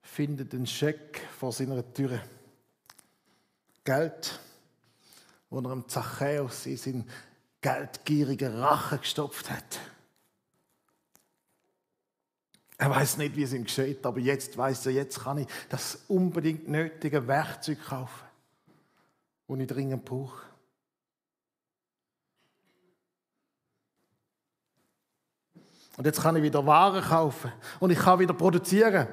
findet 0.00 0.54
einen 0.54 0.66
Scheck 0.66 1.20
vor 1.38 1.52
seiner 1.52 1.92
Tür. 1.92 2.20
Geld, 3.84 4.38
wo 5.50 5.60
er 5.60 5.70
am 5.70 5.88
Zachäus 5.88 6.66
in 6.66 6.76
seinen 6.76 7.10
geldgierigen 7.60 8.56
Rachen 8.56 9.00
gestopft 9.00 9.50
hat. 9.50 9.80
Er 12.76 12.90
weiß 12.90 13.16
nicht, 13.16 13.34
wie 13.34 13.42
es 13.42 13.52
ihm 13.52 13.64
geschieht, 13.64 14.06
aber 14.06 14.20
jetzt 14.20 14.56
weiß 14.56 14.86
er, 14.86 14.92
jetzt 14.92 15.20
kann 15.20 15.38
ich 15.38 15.48
das 15.68 15.98
unbedingt 16.06 16.68
nötige 16.68 17.26
Werkzeug 17.26 17.84
kaufen, 17.84 18.24
das 19.48 19.58
ich 19.58 19.66
dringend 19.66 20.04
brauche. 20.04 20.47
Und 25.98 26.06
jetzt 26.06 26.22
kann 26.22 26.36
ich 26.36 26.44
wieder 26.44 26.64
Waren 26.64 27.02
kaufen 27.02 27.50
und 27.80 27.90
ich 27.90 27.98
kann 27.98 28.20
wieder 28.20 28.32
produzieren. 28.32 29.08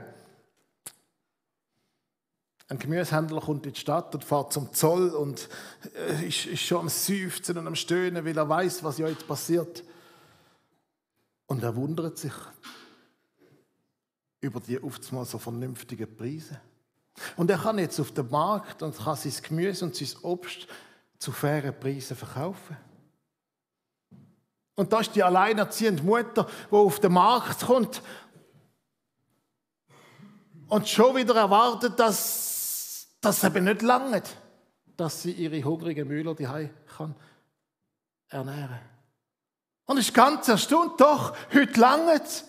Ein 2.68 2.78
Gemüsehändler 2.78 3.42
kommt 3.42 3.66
in 3.66 3.74
die 3.74 3.80
Stadt 3.80 4.14
und 4.14 4.24
fährt 4.24 4.54
zum 4.54 4.72
Zoll 4.72 5.10
und 5.10 5.50
äh, 5.96 6.28
ist, 6.28 6.46
ist 6.46 6.62
schon 6.62 6.82
am 6.82 6.90
Seufzen 6.90 7.58
und 7.58 7.66
am 7.66 7.74
Stöhnen, 7.74 8.24
weil 8.24 8.38
er 8.38 8.48
weiß, 8.48 8.84
was 8.84 9.00
ja 9.00 9.08
jetzt 9.08 9.28
passiert. 9.28 9.84
Und 11.48 11.64
er 11.64 11.76
wundert 11.76 12.20
sich 12.20 12.34
über 14.42 14.60
die 14.60 14.80
oftmals 14.80 15.32
so 15.32 15.40
vernünftigen 15.40 16.16
Preise. 16.16 16.62
Und 17.36 17.50
er 17.50 17.58
kann 17.58 17.80
jetzt 17.80 18.00
auf 18.00 18.12
den 18.12 18.30
Markt 18.30 18.84
und 18.84 18.96
kann 18.96 19.16
sein 19.16 19.34
Gemüse 19.42 19.86
und 19.86 19.96
sein 19.96 20.10
Obst 20.22 20.68
zu 21.18 21.32
fairen 21.32 21.80
Preisen 21.80 22.16
verkaufen. 22.16 22.78
Und 24.76 24.92
das 24.92 25.08
ist 25.08 25.16
die 25.16 25.24
alleinerziehende 25.24 26.04
Mutter, 26.04 26.48
die 26.70 26.76
auf 26.76 27.00
den 27.00 27.14
Markt 27.14 27.66
kommt 27.66 28.02
und 30.68 30.88
schon 30.88 31.16
wieder 31.16 31.36
erwartet, 31.36 32.00
dass 32.00 33.08
das 33.22 33.44
eben 33.44 33.66
nicht 33.66 33.82
lange, 33.82 34.22
dass 34.98 35.22
sie 35.22 35.32
ihre 35.32 35.64
hungrigen 35.64 36.08
Müller 36.08 36.36
die 36.36 36.48
kann 36.98 37.16
ernähren. 38.30 38.80
Und 39.86 39.98
ist 40.00 40.14
ganz 40.14 40.48
erstaunt, 40.48 41.00
doch, 41.00 41.36
heute 41.54 41.80
lange 41.80 42.22
es. 42.22 42.46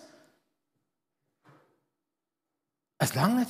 lange 3.13 3.47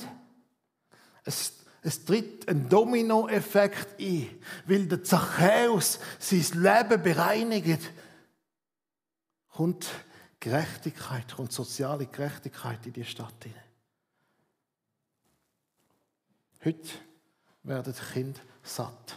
Es, 1.24 1.54
es 1.82 2.04
tritt 2.04 2.48
ein 2.48 2.68
Dominoeffekt 2.68 3.98
ein, 3.98 4.28
weil 4.66 4.86
der 4.86 5.02
Zachäus 5.02 5.98
sein 6.18 6.62
Leben 6.62 7.02
bereinigt 7.02 7.80
kommt 9.58 9.88
Gerechtigkeit, 10.38 11.34
kommt 11.34 11.50
soziale 11.50 12.06
Gerechtigkeit 12.06 12.86
in 12.86 12.92
die 12.92 13.04
Stadt 13.04 13.34
hinein. 13.42 13.60
Heute 16.64 16.88
werden 17.64 17.92
Kinder 18.12 18.38
satt. 18.62 19.16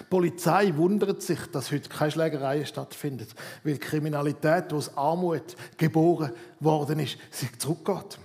Die 0.00 0.04
Polizei 0.04 0.74
wundert 0.74 1.20
sich, 1.20 1.40
dass 1.52 1.70
heute 1.70 1.90
keine 1.90 2.10
Schlägereien 2.10 2.64
stattfinden, 2.64 3.26
weil 3.64 3.74
die 3.74 3.80
Kriminalität, 3.80 4.70
die 4.70 4.76
aus 4.76 4.96
Armut 4.96 5.56
geboren 5.76 6.32
worden 6.60 7.00
ist, 7.00 7.18
sich 7.30 7.58
zurückgeht. 7.58 8.18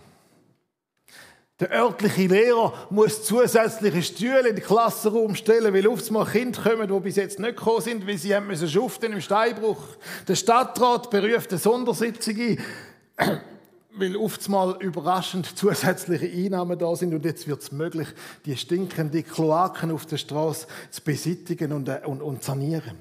Der 1.59 1.71
örtliche 1.71 2.27
Lehrer 2.27 2.73
muss 2.89 3.25
zusätzliche 3.25 4.01
Stühle 4.01 4.47
in 4.47 4.55
den 4.55 4.63
Klassenraum 4.63 5.35
stellen, 5.35 5.73
weil 5.73 5.87
oft 5.87 6.09
mal 6.09 6.25
Kinder 6.25 6.61
kommen, 6.61 6.87
die 6.87 6.99
bis 7.01 7.17
jetzt 7.17 7.37
nicht 7.37 7.57
gekommen 7.57 7.81
sind, 7.81 8.07
weil 8.07 8.17
sie 8.17 8.33
haben 8.33 8.47
müssen 8.47 8.69
schuften 8.69 9.11
im 9.11 9.19
Steinbruch. 9.19 9.81
Der 10.25 10.35
Stadtrat 10.35 11.09
beruft 11.09 11.51
eine 11.51 11.59
Sondersitzung 11.59 12.35
ein, 12.37 12.59
weil 13.97 14.15
oft 14.15 14.47
mal 14.47 14.77
überraschend 14.79 15.57
zusätzliche 15.57 16.27
Einnahmen 16.27 16.79
da 16.79 16.95
sind 16.95 17.13
und 17.13 17.25
jetzt 17.25 17.45
wird 17.45 17.61
es 17.61 17.73
möglich, 17.73 18.07
die 18.45 18.55
stinkenden 18.55 19.25
Kloaken 19.25 19.91
auf 19.91 20.05
der 20.05 20.17
Straße 20.17 20.65
zu 20.91 21.01
beseitigen 21.03 21.73
und, 21.73 21.89
äh, 21.89 21.99
und, 22.05 22.21
und 22.21 22.41
sanieren. 22.41 22.97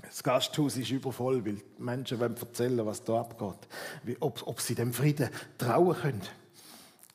Das 0.00 0.22
Gasthaus 0.22 0.76
ist 0.76 0.90
übervoll, 0.90 1.44
weil 1.44 1.54
die 1.54 1.82
Menschen 1.82 2.20
wollen 2.20 2.36
erzählen, 2.36 2.86
was 2.86 3.02
da 3.02 3.20
abgeht, 3.20 4.16
ob, 4.20 4.46
ob 4.46 4.60
sie 4.60 4.76
dem 4.76 4.92
Frieden 4.92 5.28
trauen 5.58 5.96
können. 5.96 6.22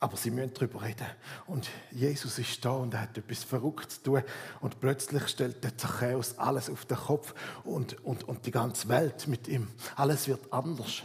Aber 0.02 0.16
sie 0.16 0.32
müssen 0.32 0.52
darüber 0.52 0.82
reden. 0.82 1.06
Und 1.46 1.70
Jesus 1.92 2.36
ist 2.40 2.64
da 2.64 2.72
und 2.72 2.92
er 2.92 3.02
hat 3.02 3.16
etwas 3.16 3.44
Verrücktes 3.44 4.02
zu 4.02 4.10
tun. 4.10 4.22
Und 4.60 4.80
plötzlich 4.80 5.28
stellt 5.28 5.62
der 5.62 5.78
Zachäus 5.78 6.36
alles 6.38 6.68
auf 6.68 6.84
den 6.86 6.96
Kopf 6.96 7.32
und, 7.62 8.04
und, 8.04 8.24
und 8.24 8.44
die 8.44 8.50
ganze 8.50 8.88
Welt 8.88 9.28
mit 9.28 9.46
ihm. 9.46 9.68
Alles 9.94 10.26
wird 10.26 10.52
anders. 10.52 11.04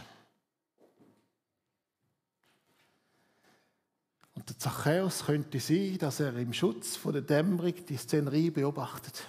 Und 4.34 4.48
der 4.48 4.58
Zachäus 4.58 5.26
könnte 5.26 5.60
sein, 5.60 5.96
dass 5.98 6.18
er 6.18 6.34
im 6.34 6.52
Schutz 6.52 6.96
von 6.96 7.12
der 7.12 7.22
Dämmerung 7.22 7.74
die 7.86 7.96
Szenerie 7.96 8.50
beobachtet. 8.50 9.28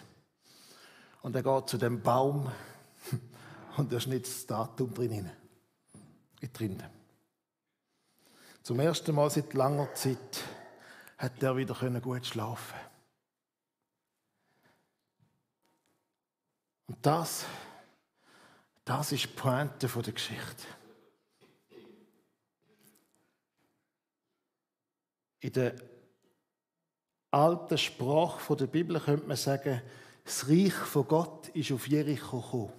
Und 1.22 1.36
er 1.36 1.44
geht 1.44 1.70
zu 1.70 1.78
dem 1.78 2.02
Baum 2.02 2.52
und 3.78 3.94
er 3.94 4.00
schnitzt 4.00 4.34
das 4.34 4.48
Datum 4.48 4.96
drin. 4.96 5.30
Drin. 6.54 6.82
Zum 8.64 8.80
ersten 8.80 9.16
Mal 9.16 9.30
seit 9.30 9.54
langer 9.54 9.94
Zeit 9.94 10.44
hat 11.18 11.42
er 11.42 11.56
wieder 11.58 12.02
gut 12.02 12.26
schlafen. 12.26 12.80
Und 16.88 16.98
das, 17.06 17.46
das 18.84 19.12
ist 19.12 19.24
die 19.24 19.28
Pointe 19.28 19.88
der 19.88 20.14
Geschichte. 20.14 20.66
In 25.42 25.54
der 25.54 25.76
alten 27.32 27.78
Sprache 27.78 28.56
der 28.56 28.68
Bibel 28.68 29.00
könnte 29.00 29.28
man 29.28 29.38
sagen, 29.38 29.82
das 30.24 30.50
Reich 30.50 30.74
von 30.74 31.08
Gott 31.08 31.48
ist 31.50 31.72
auf 31.72 31.88
Jericho 31.88 32.42
gekommen. 32.42 32.74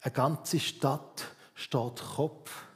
Eine 0.00 0.12
ganze 0.12 0.60
Stadt 0.60 1.24
steht 1.54 2.02
Kopf 2.16 2.67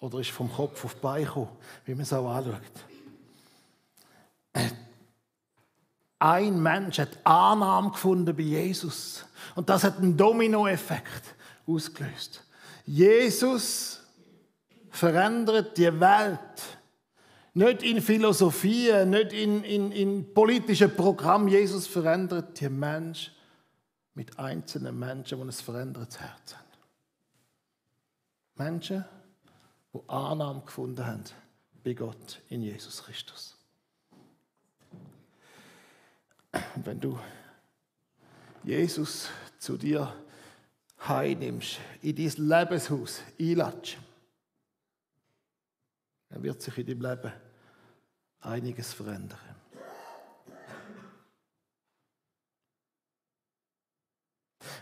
oder 0.00 0.20
ist 0.20 0.30
vom 0.30 0.52
Kopf 0.52 0.84
auf 0.84 0.94
die 0.94 1.00
Beine 1.00 1.24
gekommen, 1.24 1.56
wie 1.84 1.92
man 1.92 2.02
es 2.02 2.12
auch 2.12 2.30
anschaut. 2.30 2.62
Ein 6.20 6.60
Mensch 6.60 6.98
hat 6.98 7.18
Annahme 7.24 7.90
gefunden 7.90 8.34
bei 8.34 8.42
Jesus. 8.42 9.24
Und 9.54 9.68
das 9.68 9.84
hat 9.84 9.98
einen 9.98 10.16
Dominoeffekt 10.16 11.34
ausgelöst. 11.66 12.44
Jesus 12.84 14.00
verändert 14.90 15.76
die 15.78 16.00
Welt. 16.00 16.38
Nicht 17.54 17.82
in 17.82 18.00
Philosophie, 18.00 19.04
nicht 19.04 19.32
in, 19.32 19.62
in, 19.64 19.92
in 19.92 20.34
politischen 20.34 20.94
Programmen. 20.94 21.48
Jesus 21.48 21.86
verändert 21.86 22.60
die 22.60 22.68
Menschen 22.68 23.34
mit 24.14 24.38
einzelnen 24.38 24.98
Menschen, 24.98 25.38
die 25.38 25.44
ein 25.44 25.52
verändertes 25.52 26.20
Herz 26.20 26.54
haben. 26.54 26.64
Menschen, 28.56 29.04
die 30.02 30.08
Annahme 30.08 30.62
gefunden 30.62 31.04
haben 31.04 31.24
bei 31.84 31.94
Gott 31.94 32.40
in 32.48 32.62
Jesus 32.62 33.02
Christus. 33.02 33.56
Und 36.74 36.86
wenn 36.86 37.00
du 37.00 37.18
Jesus 38.64 39.28
zu 39.58 39.76
dir 39.76 40.14
heimnimmst, 41.06 41.78
in 42.02 42.16
dein 42.16 42.48
Lebenshaus 42.48 43.22
einlatsch, 43.38 43.96
dann 46.28 46.42
wird 46.42 46.60
sich 46.60 46.76
in 46.78 46.86
deinem 46.86 47.02
Leben 47.02 47.32
einiges 48.40 48.92
verändern. 48.92 49.38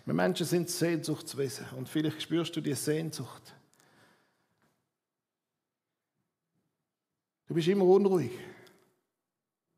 Wir 0.04 0.14
Menschen 0.14 0.46
sind 0.46 0.70
Sehnsuchtswesen 0.70 1.66
und 1.76 1.88
vielleicht 1.88 2.22
spürst 2.22 2.54
du 2.54 2.60
die 2.60 2.74
Sehnsucht 2.74 3.55
Du 7.46 7.54
bist 7.54 7.68
immer 7.68 7.84
unruhig. 7.84 8.32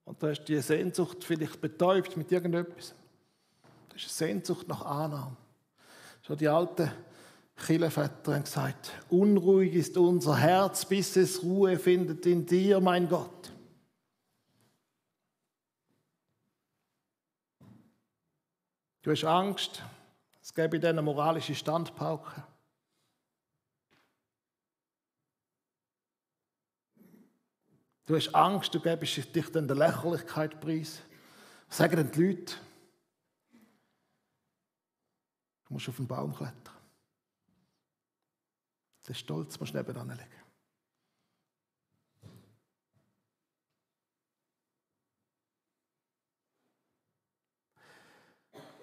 Und 0.05 0.23
du 0.23 0.29
hast 0.29 0.45
die 0.45 0.59
Sehnsucht 0.61 1.23
vielleicht 1.23 1.61
betäubt 1.61 2.17
mit 2.17 2.33
irgendetwas. 2.33 2.95
Das 3.91 4.03
ist 4.05 4.23
eine 4.23 4.33
Sehnsucht 4.33 4.67
nach 4.69 4.83
Annahme. 4.83 5.37
Schon 6.23 6.39
die 6.39 6.49
alten 6.49 6.91
Kirchenväter 7.57 8.35
haben 8.35 8.45
gesagt, 8.45 8.93
unruhig 9.11 9.75
ist 9.75 9.99
unser 9.99 10.37
Herz, 10.37 10.85
bis 10.87 11.17
es 11.17 11.43
Ruhe 11.43 11.79
findet 11.79 12.25
in 12.25 12.47
dir, 12.47 12.81
mein 12.81 13.09
Gott. 13.09 13.53
Du 19.03 19.11
hast 19.11 19.25
Angst, 19.25 19.83
es 20.41 20.55
gäbe 20.55 20.79
dir 20.79 20.91
eine 20.91 21.03
moralische 21.03 21.55
Standpauke. 21.55 22.43
Du 28.09 28.17
hast 28.17 28.35
Angst, 28.35 28.75
du 28.75 28.81
gibst 28.81 29.37
dich 29.37 29.53
dann 29.53 29.69
der 29.69 29.77
Lächerlichkeit 29.77 30.59
preis. 30.63 31.03
Was 31.69 31.77
sagen 31.77 31.97
denn 31.97 32.11
die 32.11 32.23
Leute? 32.23 32.55
Du 35.67 35.75
musst 35.75 35.91
auf 35.91 35.97
den 35.97 36.07
Baum 36.07 36.35
klettern. 36.35 36.75
Den 39.07 39.15
Stolz 39.15 39.61
musst 39.61 39.75
du 39.75 39.77
nebenan 39.77 40.09
legen. 40.09 40.23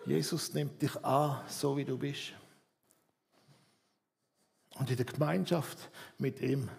Jesus 0.06 0.54
nimmt 0.54 0.80
dich 0.80 1.04
an, 1.04 1.44
so 1.50 1.76
wie 1.76 1.86
du 1.86 1.98
bist. 1.98 2.34
Und 4.76 4.88
in 4.92 4.98
der 4.98 5.06
Gemeinschaft 5.08 5.90
mit 6.20 6.40
ihm 6.42 6.70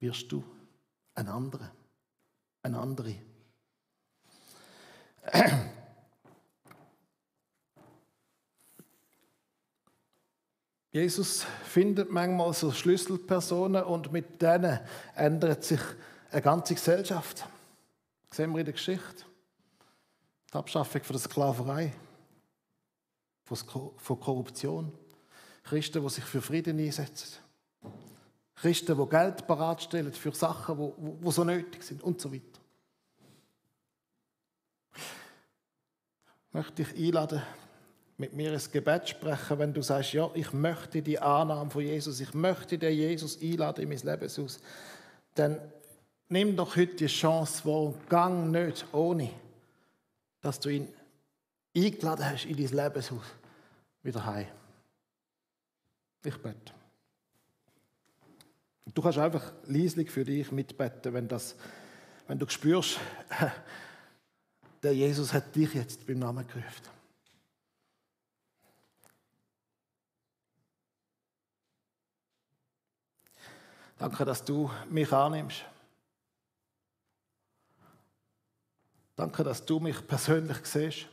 wirst 0.00 0.30
du 0.32 0.44
ein 1.14 1.28
anderer, 1.28 1.70
ein 2.62 2.74
andere. 2.74 3.14
Jesus 10.90 11.44
findet 11.64 12.10
manchmal 12.10 12.52
so 12.54 12.72
Schlüsselpersonen 12.72 13.84
und 13.84 14.10
mit 14.10 14.40
denen 14.40 14.80
ändert 15.14 15.62
sich 15.64 15.80
eine 16.30 16.42
ganze 16.42 16.74
Gesellschaft. 16.74 17.46
Das 18.28 18.36
sehen 18.36 18.52
wir 18.52 18.60
in 18.60 18.64
der 18.64 18.74
Geschichte. 18.74 19.24
Die 20.52 20.54
Abschaffung 20.56 21.02
von 21.02 21.14
der 21.14 21.20
Sklaverei, 21.20 21.92
von 23.44 24.20
Korruption, 24.20 24.92
Christen, 25.62 26.02
die 26.02 26.08
sich 26.08 26.24
für 26.24 26.40
Frieden 26.40 26.78
einsetzen. 26.78 27.47
Christen, 28.60 28.98
die 28.98 29.08
Geld 29.08 29.46
bereitstellen 29.46 30.12
für 30.12 30.34
Sachen, 30.34 30.92
die, 31.22 31.30
so 31.30 31.44
nötig 31.44 31.82
sind 31.82 32.02
und 32.02 32.20
so 32.20 32.32
weiter. 32.32 32.60
Ich 34.94 36.54
möchte 36.54 36.82
dich 36.82 36.96
einladen, 36.96 37.42
mit 38.16 38.32
mir 38.32 38.52
ein 38.52 38.62
Gebet 38.72 39.08
sprechen, 39.10 39.58
wenn 39.60 39.72
du 39.72 39.80
sagst, 39.80 40.12
ja, 40.12 40.28
ich 40.34 40.52
möchte 40.52 41.00
die 41.02 41.20
Annahme 41.20 41.70
von 41.70 41.82
Jesus, 41.82 42.18
ich 42.20 42.34
möchte 42.34 42.76
den 42.76 42.96
Jesus 42.96 43.40
einladen 43.40 43.82
in 43.82 43.88
mein 43.90 43.98
Lebenshaus. 43.98 44.58
Dann 45.34 45.60
nimm 46.28 46.56
doch 46.56 46.74
heute 46.74 46.96
die 46.96 47.06
Chance 47.06 47.64
wahr 47.64 47.94
gang 48.08 48.50
nicht 48.50 48.86
ohne, 48.92 49.30
dass 50.40 50.58
du 50.58 50.70
ihn 50.70 50.88
eingeladen 51.76 52.24
hast 52.28 52.46
in 52.46 52.56
dein 52.56 52.84
Lebenshaus 52.84 53.24
wieder 54.02 54.24
heim. 54.26 54.48
Ich 56.24 56.36
bete. 56.38 56.77
Du 58.94 59.02
kannst 59.02 59.18
einfach 59.18 59.52
leislich 59.66 60.10
für 60.10 60.24
dich 60.24 60.50
mitbeten, 60.50 61.12
wenn, 61.12 61.28
das, 61.28 61.56
wenn 62.26 62.38
du 62.38 62.48
spürst, 62.48 62.98
der 64.82 64.94
Jesus 64.94 65.32
hat 65.32 65.54
dich 65.54 65.74
jetzt 65.74 66.06
beim 66.06 66.18
Namen 66.18 66.46
gerufen. 66.46 66.98
Danke, 73.98 74.24
dass 74.24 74.44
du 74.44 74.70
mich 74.88 75.12
annimmst. 75.12 75.64
Danke, 79.16 79.42
dass 79.42 79.64
du 79.64 79.80
mich 79.80 80.06
persönlich 80.06 80.64
siehst. 80.64 81.08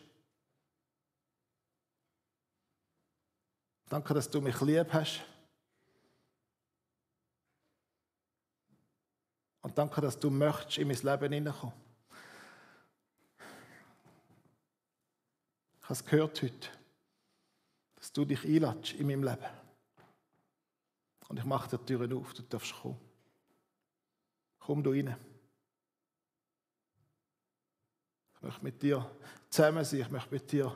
Danke, 3.90 4.14
dass 4.14 4.30
du 4.30 4.40
mich 4.42 4.62
lieb 4.62 4.94
hast. 4.94 5.22
Und 9.62 9.65
danke, 9.76 10.02
dass 10.02 10.18
du 10.20 10.30
möchtest 10.30 10.78
in 10.78 10.88
mein 10.88 10.98
Leben 10.98 11.34
hineinkommen. 11.34 11.76
Ich 15.80 15.84
habe 15.84 15.94
es 15.94 16.06
gehört 16.06 16.42
heute, 16.42 16.70
dass 17.96 18.12
du 18.12 18.26
dich 18.26 18.44
einlatschst 18.44 19.00
in 19.00 19.08
meinem 19.08 19.24
Leben. 19.24 19.46
Und 21.28 21.38
ich 21.38 21.46
mache 21.46 21.78
die 21.78 21.86
Türen 21.86 22.14
auf, 22.14 22.34
du 22.34 22.42
darfst 22.44 22.74
kommen. 22.74 23.00
Komm 24.60 24.84
du 24.84 24.92
rein. 24.92 25.16
Ich 28.36 28.42
möchte 28.42 28.64
mit 28.64 28.82
dir 28.82 29.10
zusammen 29.50 29.86
sein, 29.86 30.02
ich 30.02 30.10
möchte 30.10 30.34
mit 30.34 30.52
dir 30.52 30.76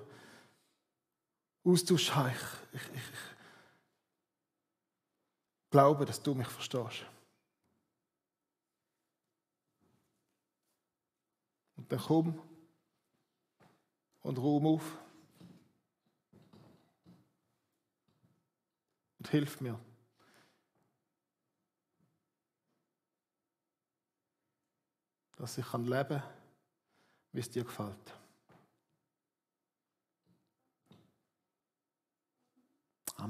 Austausch 1.63 2.11
haben. 2.11 2.31
Ich, 2.73 2.81
ich, 2.81 2.95
ich 2.95 3.01
glaube, 5.71 6.05
dass 6.05 6.21
du 6.21 6.33
mich 6.35 6.47
verstehst. 6.47 7.05
Dann 11.89 11.99
komm 11.99 12.41
und 14.21 14.37
Raum 14.37 14.67
auf 14.67 14.97
und 19.17 19.27
hilf 19.29 19.59
mir. 19.59 19.79
Dass 25.37 25.57
ich 25.57 25.73
leben 25.73 25.87
kann, 25.87 26.23
wie 27.31 27.39
es 27.39 27.49
dir 27.49 27.63
gefällt. 27.63 28.18